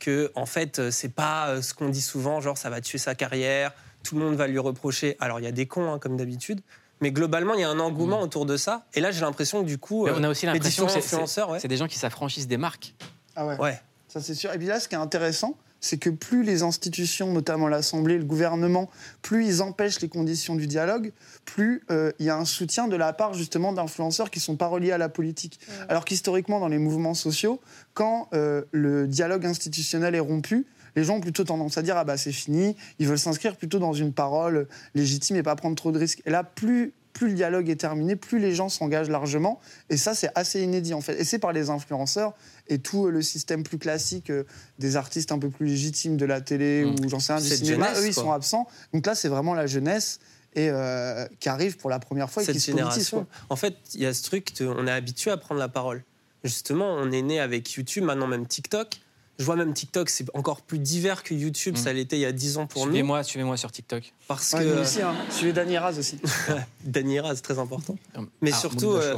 [0.00, 3.14] que, en fait, euh, c'est pas ce qu'on dit souvent, genre ça va tuer sa
[3.14, 5.16] carrière, tout le monde va lui reprocher.
[5.20, 6.60] Alors, il y a des cons, hein, comme d'habitude.
[7.00, 8.84] Mais globalement, il y a un engouement autour de ça.
[8.94, 11.60] Et là, j'ai l'impression que du coup, Mais on a aussi l'impression que c'est- ouais.
[11.60, 12.94] des gens qui s'affranchissent des marques.
[13.36, 13.56] Ah ouais.
[13.58, 13.80] Ouais.
[14.08, 14.52] Ça, c'est sûr.
[14.52, 18.24] Et puis là, ce qui est intéressant, c'est que plus les institutions, notamment l'Assemblée, le
[18.24, 18.88] gouvernement,
[19.20, 21.12] plus ils empêchent les conditions du dialogue,
[21.44, 24.56] plus euh, il y a un soutien de la part justement d'influenceurs qui ne sont
[24.56, 25.60] pas reliés à la politique.
[25.90, 27.60] Alors qu'historiquement, dans les mouvements sociaux,
[27.92, 30.64] quand euh, le dialogue institutionnel est rompu,
[30.96, 33.78] les gens ont plutôt tendance à dire ah bah c'est fini, ils veulent s'inscrire plutôt
[33.78, 36.22] dans une parole légitime et pas prendre trop de risques.
[36.24, 39.58] Et là, plus plus le dialogue est terminé, plus les gens s'engagent largement.
[39.88, 41.18] Et ça, c'est assez inédit en fait.
[41.18, 42.34] Et c'est par les influenceurs
[42.68, 44.44] et tout le système plus classique euh,
[44.78, 47.04] des artistes un peu plus légitimes de la télé Mm.
[47.04, 48.68] ou j'en sais rien du cinéma, jeunesse, eux ils sont absents.
[48.92, 50.18] Donc là, c'est vraiment la jeunesse
[50.56, 53.18] et euh, qui arrive pour la première fois et qui se génération.
[53.24, 53.26] quoi.
[53.48, 56.02] En fait, il y a ce truc, de- on est habitué à prendre la parole.
[56.42, 59.00] Justement, on est né avec YouTube, maintenant même TikTok.
[59.38, 62.30] Je vois même TikTok, c'est encore plus divers que YouTube, ça l'était il y a
[62.32, 62.92] 10 ans pour nous.
[62.92, 64.12] Suivez-moi, suivez-moi sur TikTok.
[64.28, 65.14] Parce Ouais, que nous aussi, hein.
[65.30, 66.18] Suivez Dany Raz aussi.
[66.84, 67.96] Dany Raz, très important.
[68.40, 69.16] Mais Ah, surtout, Moon de euh,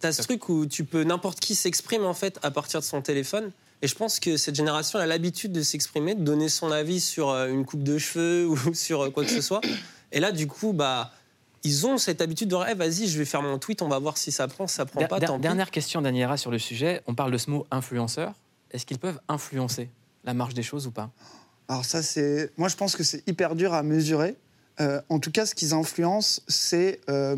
[0.00, 3.00] t'as ce truc où tu peux n'importe qui s'exprime en fait à partir de son
[3.00, 3.52] téléphone.
[3.80, 7.30] Et je pense que cette génération a l'habitude de s'exprimer, de donner son avis sur
[7.30, 9.60] euh, une coupe de cheveux ou sur euh, quoi que ce soit.
[10.10, 11.12] Et là, du coup, bah,
[11.62, 14.00] ils ont cette habitude de dire, Eh, vas-y, je vais faire mon tweet, on va
[14.00, 15.20] voir si ça prend, si ça prend pas.
[15.20, 15.42] der- tant pis.
[15.42, 17.02] dernière question d'Aniera sur le sujet.
[17.06, 18.32] On parle de ce mot influenceur.
[18.70, 19.90] Est-ce qu'ils peuvent influencer
[20.24, 21.10] la marche des choses ou pas?
[21.68, 22.50] Alors ça, c'est...
[22.56, 24.36] Moi, je pense que c'est hyper dur à mesurer.
[24.80, 27.36] Euh, en tout cas, ce qu'ils influencent, c'est euh,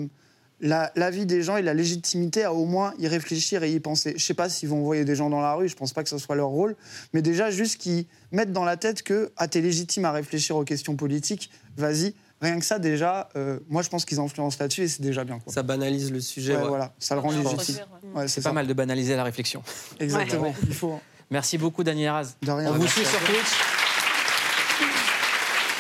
[0.60, 3.80] la, la vie des gens et la légitimité à au moins y réfléchir et y
[3.80, 4.14] penser.
[4.16, 6.08] Je sais pas s'ils vont envoyer des gens dans la rue, je pense pas que
[6.10, 6.76] ce soit leur rôle,
[7.12, 10.64] mais déjà juste qu'ils mettent dans la tête que ah, t'es légitime à réfléchir aux
[10.64, 12.14] questions politiques, vas-y.
[12.42, 15.38] Rien que ça, déjà, euh, moi, je pense qu'ils influencent là-dessus et c'est déjà bien.
[15.40, 15.52] Quoi.
[15.52, 16.56] Ça banalise le sujet.
[16.56, 16.68] Ouais, ouais.
[16.68, 17.76] voilà, ça le rend légitime.
[18.14, 19.62] Ouais, C'est pas mal de banaliser la réflexion.
[19.98, 20.54] Exactement, Ouais.
[20.66, 20.98] il faut.
[21.30, 21.84] Merci beaucoup.
[21.84, 22.24] De rien.
[22.42, 23.18] On vous suit sur.
[23.20, 23.80] Twitch.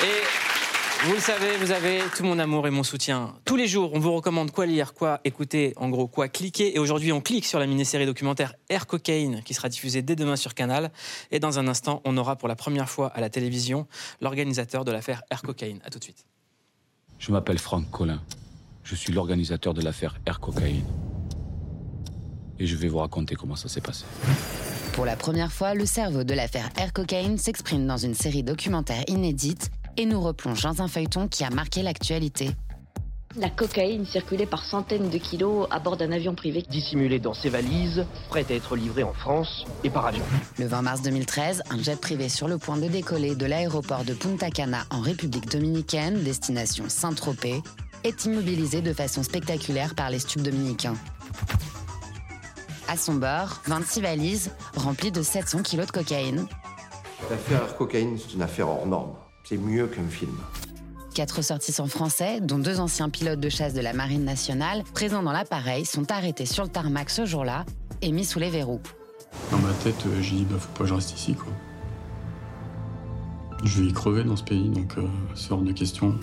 [0.02, 3.34] Et vous le savez, vous avez tout mon amour et mon soutien.
[3.44, 6.76] Tous les jours, on vous recommande quoi lire, quoi écouter, en gros, quoi cliquer.
[6.76, 10.36] Et aujourd'hui, on clique sur la mini-série documentaire Air Cocaine qui sera diffusée dès demain
[10.36, 10.90] sur Canal.
[11.30, 13.86] Et dans un instant, on aura pour la première fois à la télévision
[14.20, 15.80] l'organisateur de l'affaire Air Cocaine.
[15.84, 16.24] À tout de suite.
[17.18, 18.22] Je m'appelle Franck Collin.
[18.84, 20.84] Je suis l'organisateur de l'affaire Air Cocaine.
[22.58, 24.04] Et je vais vous raconter comment ça s'est passé.
[24.92, 29.04] Pour la première fois, le cerveau de l'affaire Air Cocaine s'exprime dans une série documentaire
[29.06, 32.50] inédite et nous replonge dans un feuilleton qui a marqué l'actualité.
[33.36, 36.64] La cocaïne circulait par centaines de kilos à bord d'un avion privé.
[36.68, 40.24] dissimulé dans ses valises, prête à être livrée en France et par avion.
[40.58, 44.14] Le 20 mars 2013, un jet privé sur le point de décoller de l'aéroport de
[44.14, 47.62] Punta Cana en République dominicaine, destination Saint-Tropez,
[48.02, 50.96] est immobilisé de façon spectaculaire par les stupes dominicains.
[52.90, 56.48] À son bord, 26 valises remplies de 700 kilos de cocaïne,
[57.30, 59.12] L'affaire Air Cocaine, c'est une affaire hors norme.
[59.44, 60.36] C'est mieux qu'un film.
[61.14, 65.30] Quatre ressortissants français, dont deux anciens pilotes de chasse de la Marine nationale, présents dans
[65.30, 67.64] l'appareil, sont arrêtés sur le tarmac ce jour-là
[68.02, 68.80] et mis sous les verrous.
[69.52, 71.52] Dans ma tête, euh, j'ai dit, bah, faut pas que je reste ici, quoi.
[73.62, 76.18] Je vais y crever dans ce pays, donc euh, c'est hors de question.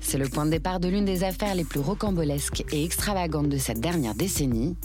[0.00, 3.56] C'est le point de départ de l'une des affaires les plus rocambolesques et extravagantes de
[3.56, 4.76] cette dernière décennie.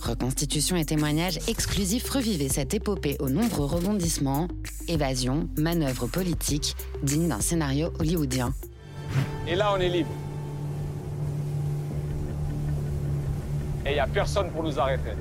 [0.00, 4.48] Reconstitution et témoignages exclusifs revivaient cette épopée aux nombreux rebondissements,
[4.88, 8.54] évasion, manœuvres politiques, dignes d'un scénario hollywoodien.
[9.48, 10.10] Et là, on est libre.
[13.84, 15.12] Et il n'y a personne pour nous arrêter.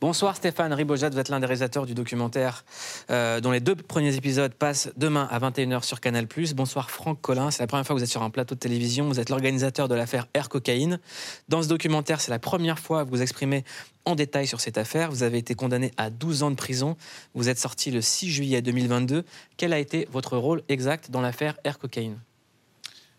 [0.00, 2.64] Bonsoir Stéphane Ribojat, vous êtes l'un des réalisateurs du documentaire
[3.10, 6.26] euh, dont les deux premiers épisodes passent demain à 21h sur Canal+.
[6.54, 9.06] Bonsoir Franck Collin, c'est la première fois que vous êtes sur un plateau de télévision,
[9.08, 11.00] vous êtes l'organisateur de l'affaire Air Cocaïne.
[11.50, 13.62] Dans ce documentaire, c'est la première fois que vous exprimez
[14.06, 15.10] en détail sur cette affaire.
[15.10, 16.96] Vous avez été condamné à 12 ans de prison,
[17.34, 19.24] vous êtes sorti le 6 juillet 2022.
[19.58, 22.18] Quel a été votre rôle exact dans l'affaire Air Cocaïne?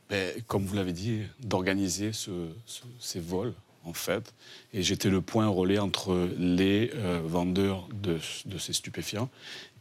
[0.10, 3.54] Ben, comme vous l'avez dit, d'organiser ce- ce- ces vols,
[3.86, 4.34] en fait.
[4.74, 9.30] Et j'étais le point relais entre les euh, vendeurs de, de ces stupéfiants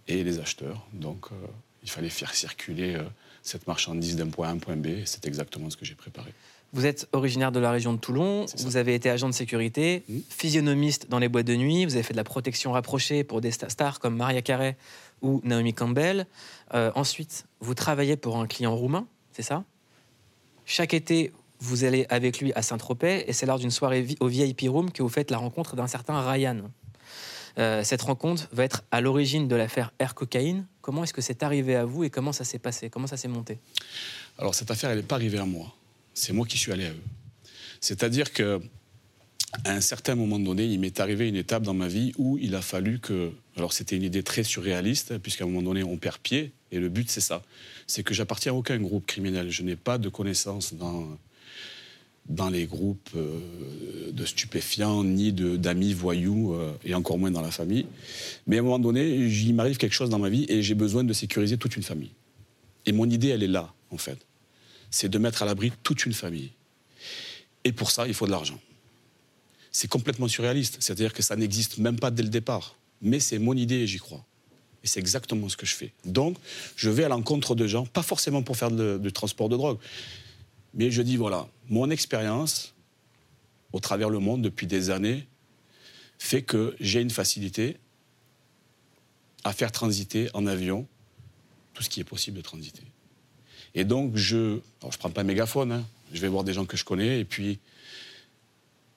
[0.09, 0.87] et les acheteurs.
[0.93, 1.35] Donc, euh,
[1.83, 3.03] il fallait faire circuler euh,
[3.43, 4.87] cette marchandise d'un point A à un point B.
[4.87, 6.33] Et c'est exactement ce que j'ai préparé.
[6.73, 11.09] Vous êtes originaire de la région de Toulon, vous avez été agent de sécurité, physionomiste
[11.09, 13.69] dans les boîtes de nuit, vous avez fait de la protection rapprochée pour des sta-
[13.71, 14.77] stars comme Maria Carey
[15.21, 16.27] ou Naomi Campbell.
[16.73, 19.65] Ensuite, vous travaillez pour un client roumain, c'est ça?
[20.65, 24.63] Chaque été, vous allez avec lui à Saint-Tropez et c'est lors d'une soirée au VIP
[24.67, 26.63] Room que vous faites la rencontre d'un certain Ryan.
[27.59, 30.67] Euh, cette rencontre va être à l'origine de l'affaire Air Cocaïne.
[30.81, 32.91] Comment est-ce que c'est arrivé à vous et comment ça s'est passé?
[32.91, 33.59] Comment ça s'est monté?
[34.39, 35.75] Alors, cette affaire, elle n'est pas arrivée à moi.
[36.15, 37.03] C'est moi qui suis allé à eux.
[37.81, 38.61] C'est-à-dire que
[39.65, 42.55] à un certain moment donné, il m'est arrivé une étape dans ma vie où il
[42.55, 43.33] a fallu que.
[43.57, 46.53] Alors, c'était une idée très surréaliste, puisqu'à un moment donné, on perd pied.
[46.71, 47.43] Et le but, c'est ça.
[47.89, 49.51] C'est que j'appartiens à aucun groupe criminel.
[49.51, 51.19] Je n'ai pas de connaissances dans
[52.29, 57.51] dans les groupes euh, de stupéfiants, ni d'amis voyous, euh, et encore moins dans la
[57.51, 57.87] famille.
[58.47, 61.05] Mais à un moment donné, il m'arrive quelque chose dans ma vie et j'ai besoin
[61.05, 62.13] de sécuriser toute une famille.
[62.87, 64.19] Et mon idée, elle est là, en fait.
[64.91, 66.51] C'est de mettre à l'abri toute une famille.
[67.65, 68.61] Et pour ça, il faut de l'argent.
[69.73, 70.79] C'est complètement surréaliste.
[70.81, 72.77] C'est-à-dire que ça n'existe même pas dès le départ.
[73.03, 74.25] Mais c'est mon idée et j'y crois.
[74.83, 75.93] Et c'est exactement ce que je fais.
[76.05, 76.37] Donc,
[76.77, 79.79] je vais à l'encontre de gens, pas forcément pour faire du transport de drogue,
[80.75, 82.75] mais je dis voilà, mon expérience
[83.73, 85.27] au travers le monde depuis des années
[86.19, 87.79] fait que j'ai une facilité
[89.45, 90.87] à faire transiter en avion
[91.73, 92.83] tout ce qui est possible de transiter.
[93.75, 95.85] Et donc, je ne prends pas un mégaphone, hein.
[96.13, 97.59] je vais voir des gens que je connais, et puis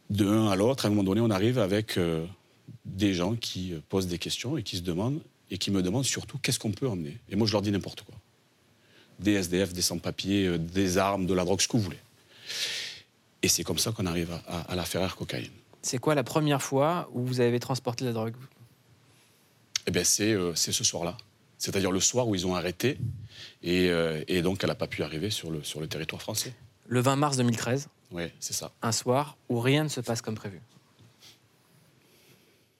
[0.10, 2.26] de l'un à l'autre, à un moment donné, on arrive avec euh,
[2.86, 6.38] des gens qui posent des questions et qui se demandent, et qui me demandent surtout
[6.40, 7.18] qu'est-ce qu'on peut emmener.
[7.30, 8.16] Et moi, je leur dis n'importe quoi.
[9.20, 12.00] Des SDF, des sans-papiers, euh, des armes, de la drogue, ce que vous voulez.
[13.42, 15.52] Et c'est comme ça qu'on arrive à, à, à l'affaire Air Cocaïne.
[15.82, 18.36] C'est quoi la première fois où vous avez transporté la drogue
[19.88, 21.18] Eh bien, c'est euh, c'est ce soir-là.
[21.58, 22.98] C'est-à-dire le soir où ils ont arrêté.
[23.62, 26.54] Et, euh, et donc, elle n'a pas pu arriver sur le, sur le territoire français.
[26.88, 28.72] Le 20 mars 2013, Oui, c'est ça.
[28.82, 30.60] un soir où rien ne se passe comme prévu.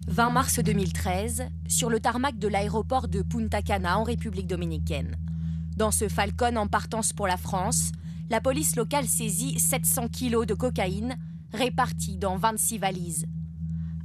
[0.08, 5.16] 20 mars 2013, sur le tarmac de l'aéroport de Punta Cana en République dominicaine.
[5.78, 7.92] Dans ce Falcon en partance pour la France,
[8.30, 11.18] la police locale saisit 700 kilos de cocaïne
[11.52, 13.26] répartis dans 26 valises.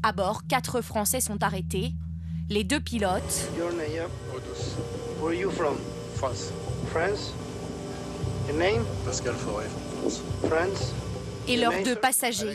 [0.02, 1.92] À bord, quatre Français sont arrêtés.
[2.48, 4.08] Les deux pilotes, Your name?
[5.20, 5.76] Where are you from?
[6.16, 6.52] France.
[6.90, 7.32] France?
[8.48, 8.84] Your name?
[9.04, 9.66] Pascal Forêt,
[10.00, 10.22] France.
[10.46, 10.92] France?
[11.48, 12.54] et leurs deux passagers.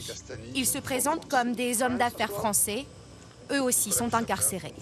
[0.56, 2.86] Ils se présentent comme des hommes d'affaires français.
[3.52, 4.73] Eux aussi sont incarcérés.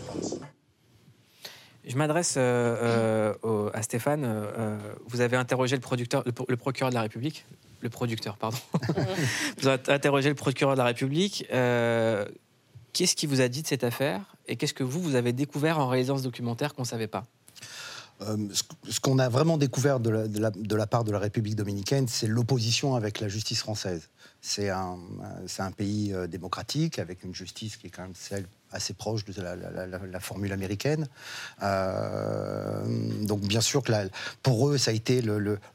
[1.85, 4.23] Je m'adresse euh, euh, à Stéphane.
[4.25, 7.45] euh, vous avez interrogé le, producteur, le, pro- le procureur de la République.
[7.81, 8.57] Le producteur, pardon.
[9.59, 11.45] vous avez interrogé le procureur de la République.
[11.49, 15.79] Qu'est-ce qui vous a dit de cette affaire Et qu'est-ce que vous, vous avez découvert
[15.79, 17.25] en réalisant ce documentaire qu'on ne savait pas?
[18.21, 20.11] Ce- qu'on a vraiment découvert de
[20.75, 24.09] la, part de la République dominicaine, c'est l'opposition avec la justice française.
[24.41, 24.97] C'est un,
[25.75, 29.85] pays démocratique avec une justice qui est quand même celle assez proche de la, la-
[29.87, 31.07] la- la formule américaine.
[31.63, 32.83] Euh,
[33.25, 33.91] donc bien sûr que
[34.43, 35.21] pour eux, ça a été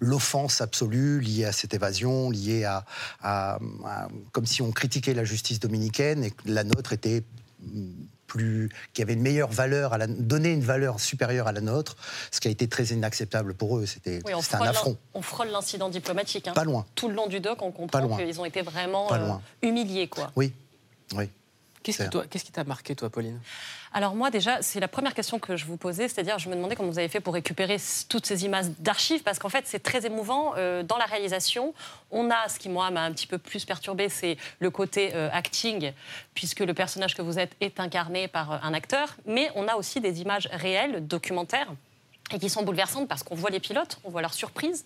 [0.01, 2.85] l'offense absolue liée à cette évasion, liée à,
[3.23, 7.23] à- à- comme si on critiquait la justice dominicaine et que la nôtre était
[8.27, 11.97] plus, qui avait une meilleure valeur, à la, donné une valeur supérieure à la nôtre,
[12.33, 13.87] ce qui a été très inacceptable pour eux.
[13.87, 14.97] C'était Oui, un affront.
[15.15, 16.49] on frôle l'incident diplomatique.
[16.49, 16.53] hein.
[16.53, 16.85] Pas loin.
[16.97, 19.33] Tout le long du doc, on comprend qu'ils ont été vraiment euh,
[19.63, 20.09] humiliés.
[20.09, 20.33] Quoi.
[20.35, 20.53] Oui,
[21.15, 21.31] oui.
[21.87, 23.39] Qu'est-ce qui C'est- toi- qu'est-ce qui t'a marqué, toi, Pauline?
[23.93, 26.75] Alors moi déjà, c'est la première question que je vous posais, c'est-à-dire je me demandais
[26.75, 27.77] comment vous avez fait pour récupérer
[28.09, 30.55] toutes ces images d'archives, parce qu'en fait c'est très émouvant.
[30.57, 31.75] Euh, dans la réalisation,
[32.11, 35.29] on a, ce qui moi m'a un petit peu plus perturbé, c'est le côté euh,
[35.33, 35.93] acting,
[36.35, 39.77] puisque le personnage que vous êtes est incarné par euh, un acteur, mais on a
[39.77, 41.73] aussi des images réelles, documentaires,
[42.33, 44.85] et qui sont bouleversantes parce qu'on voit les pilotes, on voit leur surprise,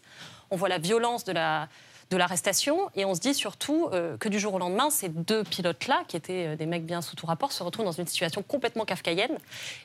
[0.50, 1.66] on voit la violence de la
[2.10, 5.44] de l'arrestation et on se dit surtout euh, que du jour au lendemain, ces deux
[5.44, 8.42] pilotes-là, qui étaient euh, des mecs bien sous tout rapport, se retrouvent dans une situation
[8.42, 9.38] complètement kafkaïenne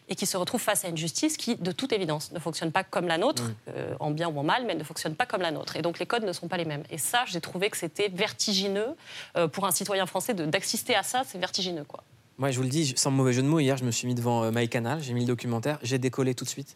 [0.10, 2.84] et qui se retrouvent face à une justice qui, de toute évidence, ne fonctionne pas
[2.84, 5.52] comme la nôtre, euh, en bien ou en mal, mais ne fonctionne pas comme la
[5.52, 5.76] nôtre.
[5.76, 6.84] Et donc les codes ne sont pas les mêmes.
[6.90, 8.96] Et ça, j'ai trouvé que c'était vertigineux
[9.38, 12.04] euh, pour un citoyen français de- d'assister à ça, c'est vertigineux, quoi.
[12.38, 14.16] Moi, je vous le dis, sans mauvais jeu de mots, hier, je me suis mis
[14.16, 16.76] devant MyCanal, j'ai mis le documentaire, j'ai décollé tout de suite.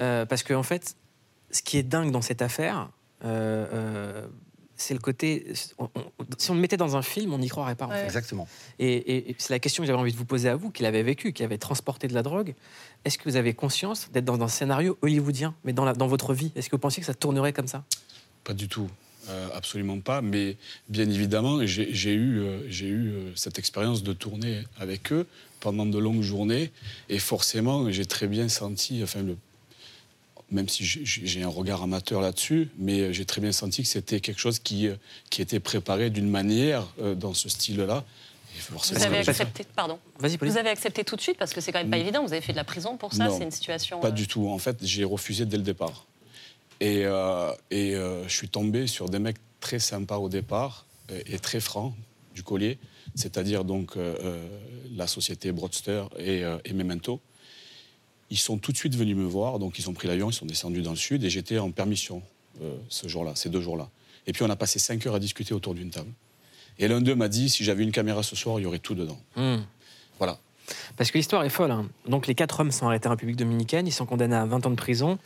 [0.00, 0.96] Euh, parce qu'en en fait,
[1.52, 2.88] ce qui est dingue dans cette affaire,
[3.24, 4.26] euh, euh,
[4.82, 5.46] c'est le côté.
[5.78, 7.86] on- on- si on le mettait dans un film, on n'y croirait pas.
[7.86, 7.96] en Ouais.
[8.00, 8.04] fait.
[8.04, 8.46] Exactement.
[8.78, 10.82] Et, et- et c'est la question que j'avais envie de vous poser à vous, qui
[10.82, 12.54] l'avez vécu, qui avez transporté de la drogue.
[13.04, 16.34] Est-ce que vous avez conscience d'être dans un scénario hollywoodien, mais dans, la- dans votre
[16.34, 16.52] vie?
[16.56, 17.84] Est-ce que vous pensiez que ça tournerait comme ça?
[18.44, 18.88] Pas du tout.
[19.28, 20.20] Euh, absolument pas.
[20.20, 20.56] Mais
[20.88, 25.26] bien évidemment, j'ai eu, euh, eu euh, cette expérience de tourner avec eux
[25.60, 26.72] pendant de longues journées.
[27.08, 29.36] Et forcément, j'ai très bien senti, enfin, le,
[30.52, 34.38] même si j'ai- un regard amateur là-dessus, mais j'ai très bien senti que c'était quelque
[34.38, 34.94] chose qui, euh,
[35.30, 38.04] qui était préparé d'une manière euh, dans ce style-là.
[38.70, 39.98] Vous avez accepté, pardon.
[40.18, 42.22] Vous avez accepté tout de suite parce que c'est quand même pas évident.
[42.22, 43.30] Vous avez fait de la prison pour ça.
[43.30, 43.98] C'est une situation.
[44.00, 44.46] Pas euh, du tout.
[44.48, 46.06] En fait, j'ai refusé dès le départ.
[46.80, 51.20] Et, euh, et euh, je suis tombé sur des mecs très sympas au départ euh,
[51.26, 51.94] et, très francs
[52.34, 52.78] du collier,
[53.14, 54.48] c'est-à-dire donc euh, euh,
[54.94, 57.20] la société Broadster et, euh, et Memento.
[58.32, 60.46] Ils sont tout de suite venus me voir, donc ils ont pris l'avion, ils sont
[60.46, 62.22] descendus dans le sud et j'étais en permission
[62.62, 63.90] euh, ce jour-là, ces deux jours-là.
[64.26, 66.10] Et puis on a passé cinq heures à discuter autour d'une table.
[66.78, 68.94] Et l'un d'eux m'a dit si j'avais une caméra ce soir, il y aurait tout
[68.94, 69.18] dedans.
[70.16, 70.38] Voilà.
[70.96, 71.72] Parce que l'histoire est folle.
[71.72, 71.90] hein.
[72.08, 74.70] Donc les quatre hommes sont arrêtés en République dominicaine, ils sont condamnés à 20 ans
[74.70, 75.18] de prison.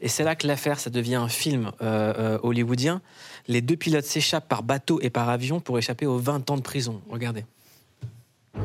[0.00, 3.02] Et c'est là que l'affaire, ça devient un film euh, euh, hollywoodien.
[3.48, 6.62] Les deux pilotes s'échappent par bateau et par avion pour échapper aux 20 ans de
[6.62, 7.02] prison.
[7.10, 7.44] Regardez.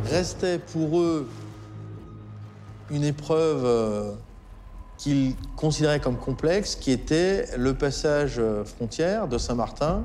[0.05, 1.27] Restait pour eux
[2.91, 4.11] une épreuve euh,
[4.97, 10.03] qu'ils considéraient comme complexe, qui était le passage euh, frontière de Saint-Martin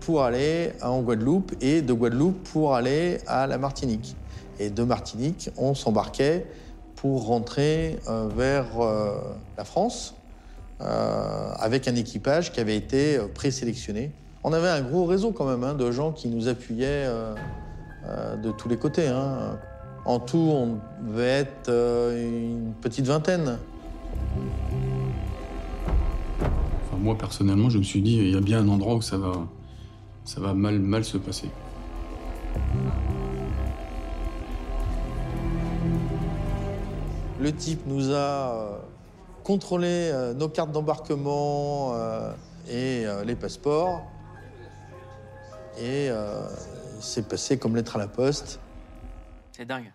[0.00, 4.16] pour aller en Guadeloupe et de Guadeloupe pour aller à la Martinique.
[4.58, 6.46] Et de Martinique, on s'embarquait
[6.94, 8.66] pour rentrer euh, vers
[9.56, 10.14] la France
[10.78, 14.12] avec un équipage qui avait été présélectionné.
[14.44, 17.08] On avait un gros réseau quand même hein, de gens qui nous appuyaient
[18.06, 19.08] de tous les côtés.
[19.08, 19.58] hein.
[20.06, 23.58] En tout, on devait être euh, une petite vingtaine.
[26.40, 29.18] Enfin, moi, personnellement, je me suis dit, il y a bien un endroit où ça
[29.18, 29.32] va,
[30.24, 31.50] ça va mal, mal se passer.
[37.40, 38.78] Le type nous a euh,
[39.44, 41.94] contrôlé euh, nos cartes d'embarquement
[42.68, 44.02] et les passeports.
[45.78, 46.40] Et euh,
[47.00, 48.60] c'est passé comme lettre à la poste.
[49.52, 49.92] C'est dingue.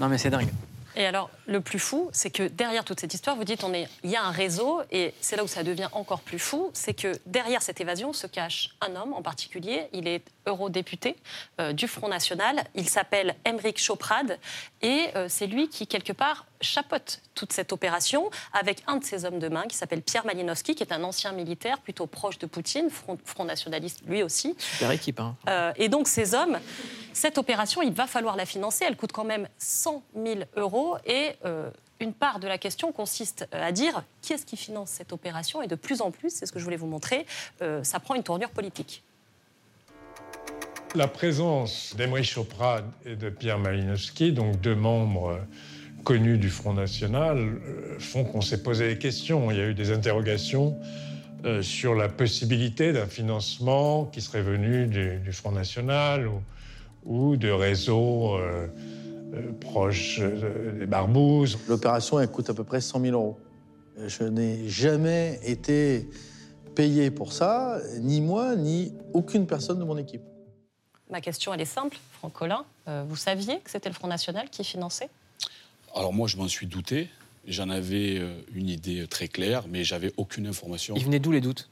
[0.00, 0.48] Non, mais c'est dingue.
[0.94, 3.88] Et alors, le plus fou, c'est que derrière toute cette histoire, vous dites on est,
[4.04, 6.92] il y a un réseau, et c'est là où ça devient encore plus fou, c'est
[6.92, 9.88] que derrière cette évasion se cache un homme en particulier.
[9.92, 11.16] Il est eurodéputé
[11.60, 12.64] euh, du Front National.
[12.74, 14.38] Il s'appelle Emeric Choprade,
[14.82, 19.24] et euh, c'est lui qui quelque part chapeaute toute cette opération avec un de ses
[19.24, 22.46] hommes de main qui s'appelle Pierre Malinowski, qui est un ancien militaire plutôt proche de
[22.46, 24.54] Poutine, Front, Front Nationaliste lui aussi.
[24.58, 25.20] Super équipe.
[25.20, 25.36] Hein.
[25.48, 26.58] Euh, et donc ces hommes,
[27.12, 28.84] cette opération, il va falloir la financer.
[28.86, 30.96] Elle coûte quand même 100 000 euros.
[31.06, 31.70] Et euh,
[32.00, 35.62] une part de la question consiste à dire qui est-ce qui finance cette opération?
[35.62, 37.26] Et de plus en plus, c'est ce que je voulais vous montrer,
[37.62, 39.02] euh, ça prend une tournure politique.
[40.94, 45.38] La présence d'Emery Choprade et de Pierre Malinowski, donc deux membres euh,
[46.04, 49.50] connus du Front National, euh, font qu'on s'est posé des questions.
[49.50, 50.78] Il y a eu des interrogations
[51.46, 56.42] euh, sur la possibilité d'un financement qui serait venu du, du Front National ou,
[57.04, 58.66] ou de réseaux euh,
[59.34, 61.58] euh, proches euh, des barbouzes.
[61.68, 63.38] L'opération, elle coûte à peu près 100 000 euros.
[64.06, 66.08] Je n'ai jamais été
[66.74, 70.22] payé pour ça, ni moi, ni aucune personne de mon équipe.
[71.10, 72.64] Ma question, elle est simple, Franck Collin.
[72.88, 75.10] euh, vous saviez que c'était le Front National qui finançait?
[75.94, 77.08] Alors moi, je m'en suis douté.
[77.46, 78.22] J'en avais
[78.54, 80.94] une idée très claire, mais j'avais aucune information.
[80.96, 81.68] Il venait d'où les doutes?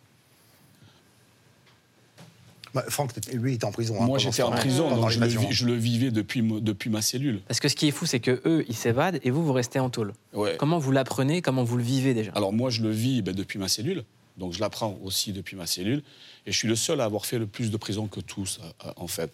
[2.75, 3.97] Bah, Franck, lui, il était en prison.
[4.01, 7.41] hein, Moi, j'étais en prison, donc je le, je vivais depuis, depuis ma cellule.
[7.49, 9.81] Parce que ce qui est fou, c'est que eux, ils s'évadent et vous, vous restez
[9.81, 10.13] en tôle.
[10.33, 10.57] Ouais.
[10.59, 12.31] Comment vous l'apprenez Comment vous le vivez déjà?
[12.35, 14.05] Alors moi, je le vis ben, depuis ma cellule.
[14.37, 16.03] Donc je l'apprends aussi depuis ma cellule.
[16.47, 18.93] Et je suis le seul à avoir fait le plus de prison que tous, euh,
[18.97, 19.31] en fait.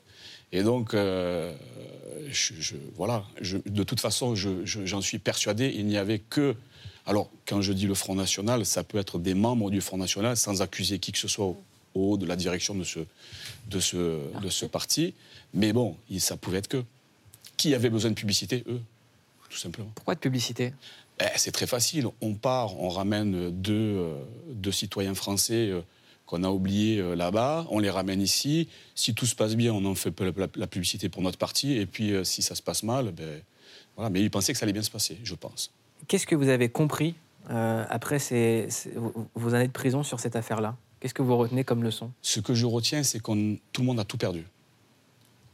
[0.53, 1.55] Et donc, euh,
[2.31, 6.19] je, je- voilà, je- de toute façon, je- je- j'en suis persuadé, il n'y avait
[6.21, 6.55] que...
[7.05, 10.37] Alors, quand je dis le Front National, ça peut être des membres du Front National,
[10.37, 11.55] sans accuser qui que ce soit
[11.97, 13.01] haut de la direction de ce,
[13.69, 15.15] de ce, de ce parti.
[15.55, 16.85] Mais bon, ça pouvait être que.
[17.57, 18.83] Qui avait besoin de publicité Eux,
[19.49, 19.91] tout simplement.
[19.95, 20.75] Pourquoi de publicité?
[21.21, 22.07] Eh, c'est très facile.
[22.21, 25.81] On part, on ramène deux, euh, deux citoyens français euh,
[26.27, 28.69] qu'on a oubliés euh, là-bas, on les ramène ici.
[28.95, 30.13] Si tout se passe bien, on en fait
[30.55, 31.79] la, publicité pour notre parti.
[31.79, 33.41] Et puis, si ça se passe mal, ben,
[33.97, 34.11] voilà.
[34.11, 35.71] Mais ils pensaient que ça allait bien se passer, je pense.
[36.09, 37.15] Qu'est-ce que vous avez compris
[37.51, 38.69] euh, après ces-
[39.35, 40.77] vos années de prison sur cette affaire-là?
[41.01, 42.11] Qu'est-ce que vous retenez comme leçon?
[42.23, 44.45] Ce que je retiens, c'est que tout le monde a tout perdu.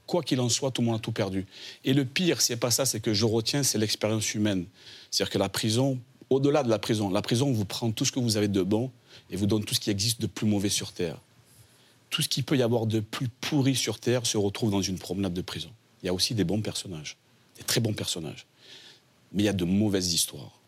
[0.07, 1.47] Quoi qu'il en soit, tout le monde a tout perdu.
[1.85, 4.67] Et le pire, c'est pas ça, c'est que je retiens, c'est l'expérience humaine.
[5.11, 5.99] C'est-à-dire que la prison,
[6.31, 8.91] au-delà de la prison, la prison vous prend tout ce que vous avez de bon
[9.31, 11.19] et vous donne tout ce qui existe de plus mauvais sur Terre.
[12.11, 14.99] Tout ce qu'il peut y avoir de plus pourri sur Terre se retrouve dans une
[14.99, 15.71] promenade de prison.
[16.03, 17.17] Il y a aussi des bons personnages,
[17.57, 18.47] des très bons personnages.
[19.33, 20.61] Mais il y a de mauvaises histoires.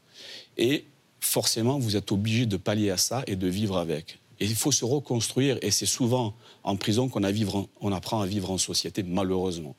[0.57, 0.87] Et
[1.21, 4.19] forcément, vous êtes obligé de pallier à ça et de vivre avec.
[4.41, 7.23] Et il faut se reconstruire, et c'est souvent en prison qu'on
[7.81, 9.77] on apprend à vivre en société, malheureusement.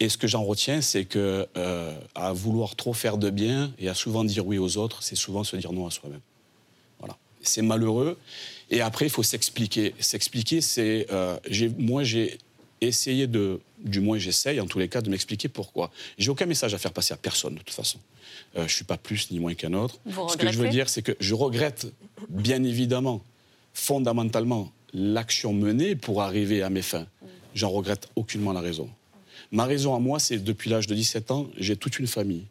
[0.00, 3.88] Et ce que j'en retiens, c'est que euh, à vouloir trop faire de bien et
[3.88, 6.20] à souvent dire oui aux autres, c'est souvent se dire non à soi-même.
[7.00, 7.16] Voilà.
[7.42, 8.16] C'est malheureux.
[8.70, 9.94] Et après, il faut s'expliquer.
[9.98, 11.36] S'expliquer, c'est euh,
[11.78, 12.38] moi j'ai
[12.80, 15.90] essayé de, du moins j'essaye en tous les cas de m'expliquer pourquoi.
[16.16, 17.98] J'ai aucun message à faire passer à personne de toute façon.
[18.56, 19.98] Euh, je suis pas plus ni moins qu'un autre.
[20.06, 21.86] Vous Ce que je veux dire, c'est que je regrette
[22.28, 23.22] bien évidemment,
[23.78, 27.06] fondamentalement, l'action menée pour arriver à mes fins.
[27.54, 28.90] J'en regrette aucunement la raison.
[29.52, 32.44] Ma raison à moi, c'est depuis l'âge de 17 ans, j'ai toute une famille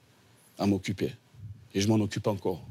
[0.57, 1.11] à m'occuper.
[1.75, 2.63] Et je m'en occupe encore.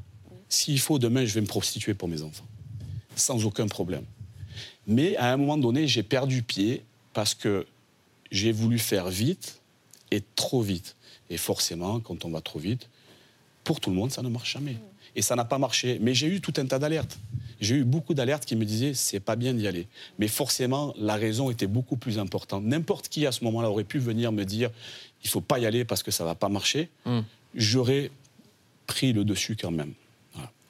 [0.49, 2.47] S'il faut, demain, je vais me prostituer pour mes enfants.
[3.15, 4.05] Sans aucun problème.
[4.87, 6.83] Mais à un moment donné, j'ai perdu pied
[7.13, 7.65] parce que
[8.31, 9.61] j'ai voulu faire vite
[10.11, 10.95] et trop vite.
[11.29, 12.89] Et forcément, quand on va trop vite,
[13.67, 14.77] pour tout le monde, ça ne marche jamais.
[15.13, 15.97] Et ça n'a pas marché.
[16.01, 17.19] Mais j'ai eu tout un tas d'alertes.
[17.59, 19.87] J'ai eu beaucoup d'alertes qui me disaient c'est pas bien d'y aller.
[20.19, 22.63] Mais forcément, la raison était beaucoup plus importante.
[22.63, 24.69] N'importe qui à ce moment-là aurait pu venir me dire
[25.21, 26.89] il faut pas y aller parce que ça va pas marcher.
[27.03, 27.23] Hmm.
[27.55, 28.09] J'aurais
[28.85, 29.91] pris le dessus quand même.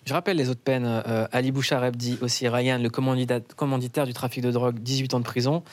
[0.08, 0.86] Je rappelle les autres peines.
[0.86, 5.20] Euh, Ali Bouchareb dit aussi Ryan, le commandita- commanditaire du trafic de drogue, 18 ans
[5.20, 5.64] de prison.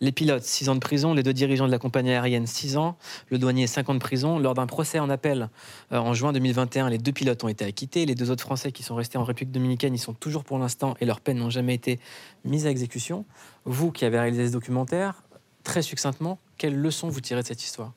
[0.00, 1.14] Les pilotes, 6 ans de prison.
[1.14, 2.96] Les deux dirigeants de la compagnie aérienne, 6 ans.
[3.30, 4.40] Le douanier, 5 ans de prison.
[4.40, 5.48] Lors d'un procès en appel
[5.92, 8.04] euh, en juin 2021, les deux pilotes ont été acquittés.
[8.04, 10.96] Les deux autres Français qui sont restés en République dominicaine, ils sont toujours pour l'instant
[11.00, 12.00] et leurs peines n'ont jamais été
[12.44, 13.24] mises à exécution.
[13.64, 15.22] Vous qui avez réalisé ce documentaire,
[15.62, 17.92] très succinctement, quelle leçon vous tirez de cette histoire?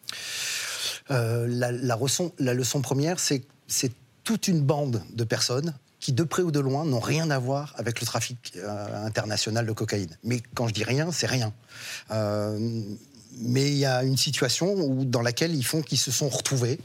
[1.09, 3.41] Euh, la, leçon, première, c'est
[4.23, 7.73] toute une bande de personnes qui, de près ou de loin, n'ont rien à voir
[7.77, 10.15] avec le trafic euh, international de cocaïne.
[10.23, 11.53] Mais quand je dis rien, c'est rien.
[12.11, 12.81] Euh,
[13.39, 16.79] mais il y a une situation où, dans laquelle ils font qu'ils se sont retrouvés.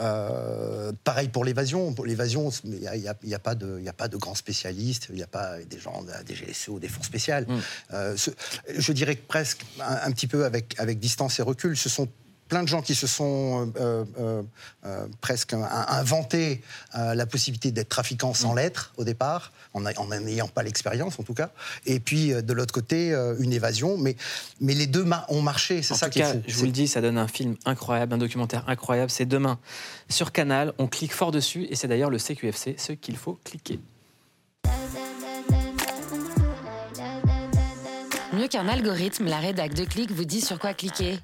[0.00, 1.92] Euh, pareil pour l'évasion.
[1.92, 5.06] Pour l'évasion, il n'y a, il y a- il y a pas de, grands spécialistes,
[5.10, 7.46] il n'y a pas des gens de- des GSE ou des fonds spéciales.
[7.92, 8.30] Euh, ce-
[8.76, 12.08] je dirais que presque un, un petit peu avec, avec distance et recul, ce sont
[12.50, 14.42] plein de gens qui se sont euh, euh,
[14.84, 16.60] euh, presque in- inventé
[16.96, 19.80] euh, la possibilité d'être trafiquant sans l'être au départ, en
[20.20, 21.50] n'ayant pas l'expérience en tout cas.
[21.86, 23.96] Et puis euh, de l'autre côté, euh, une évasion.
[23.96, 24.16] Mais,
[24.60, 26.42] mais les deux ont marché, c'est ça tout qui est cas, fou.
[26.46, 29.10] je vous le dis, ça donne un film incroyable, un documentaire incroyable.
[29.10, 29.58] C'est demain
[30.08, 30.74] sur Canal.
[30.78, 33.78] On clique fort dessus et c'est d'ailleurs le CQFC, ce qu'il faut cliquer.
[38.32, 41.18] Mieux qu'un algorithme, la rédac de Click vous dit sur quoi cliquer.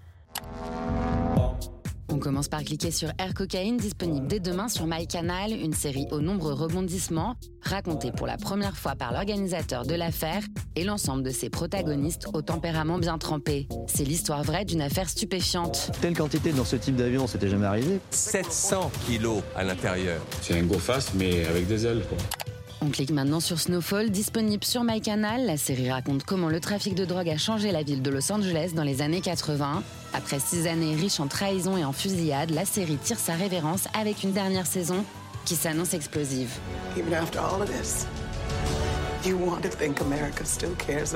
[2.17, 6.23] On commence par cliquer sur Air Cocaine, disponible dès demain sur MyCanal, une série aux
[6.23, 10.43] nombreux rebondissements, racontée pour la première fois par l'organisateur de l'affaire
[10.77, 13.69] et l'ensemble de ses protagonistes au tempérament bien trempé.
[13.87, 15.91] C'est l'histoire vraie d'une affaire stupéfiante.
[16.01, 18.01] Telle quantité dans ce type d'avion, c'était jamais arrivé.
[18.13, 20.23] 700 kilos à l'intérieur.
[20.41, 22.17] C'est un go fast, mais avec des ailes, quoi.
[22.87, 25.45] On clique maintenant sur Snowfall, disponible sur MyCanal.
[25.45, 28.75] La série raconte comment le trafic de drogue a changé la ville de Los Angeles
[28.77, 29.83] dans les années 80.
[30.15, 34.23] Après six années riches en trahison et en fusillade, la série tire sa révérence avec
[34.23, 35.05] une dernière saison
[35.45, 36.53] qui s'annonce explosive.
[36.97, 38.07] Even after all of this,
[39.27, 41.13] you want to think America still cares.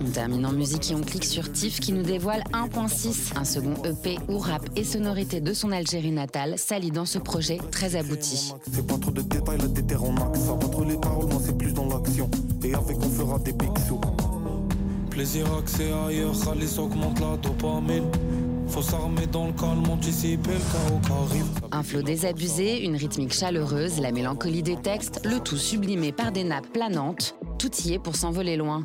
[0.00, 3.74] On termine en musique et on clique sur Tiff qui nous dévoile 1.6, un second
[3.84, 8.52] EP où rap et sonorité de son Algérie natale s'allient dans ce projet très abouti.
[8.72, 10.48] C'est pas trop de détails, la déterre en axe.
[10.48, 12.30] Entre les paroles, moi c'est plus dans l'action.
[12.62, 13.96] Et avec on fera des pixels.
[15.10, 18.10] Plaisir accès ailleurs, Khalis augmente la dopamine.
[18.66, 21.46] Faut s'armer dans le calme, anticiper le chaos qui arrive.
[21.70, 26.42] Un flot désabusé, une rythmique chaleureuse, la mélancolie des textes, le tout sublimé par des
[26.42, 27.36] nappes planantes.
[27.58, 28.84] Tout y est pour s'envoler loin.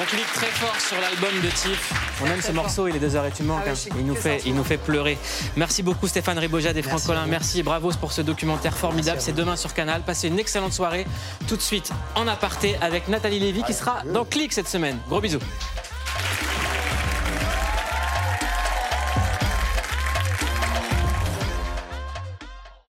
[0.00, 1.92] On clique très fort sur l'album de Tiff.
[2.22, 3.64] On aime ce morceau, il est deux heures et tu manques.
[3.66, 3.96] Ah oui, hein.
[3.98, 5.18] il, nous fait, il nous fait pleurer.
[5.56, 7.26] Merci beaucoup Stéphane Ribojad et Franck Collin.
[7.26, 9.20] Merci et bravo pour ce documentaire formidable.
[9.20, 10.00] C'est demain sur Canal.
[10.00, 11.06] Passez une excellente soirée.
[11.48, 14.98] Tout de suite en aparté avec Nathalie Lévy qui sera dans Click cette semaine.
[15.06, 15.40] Gros bisous.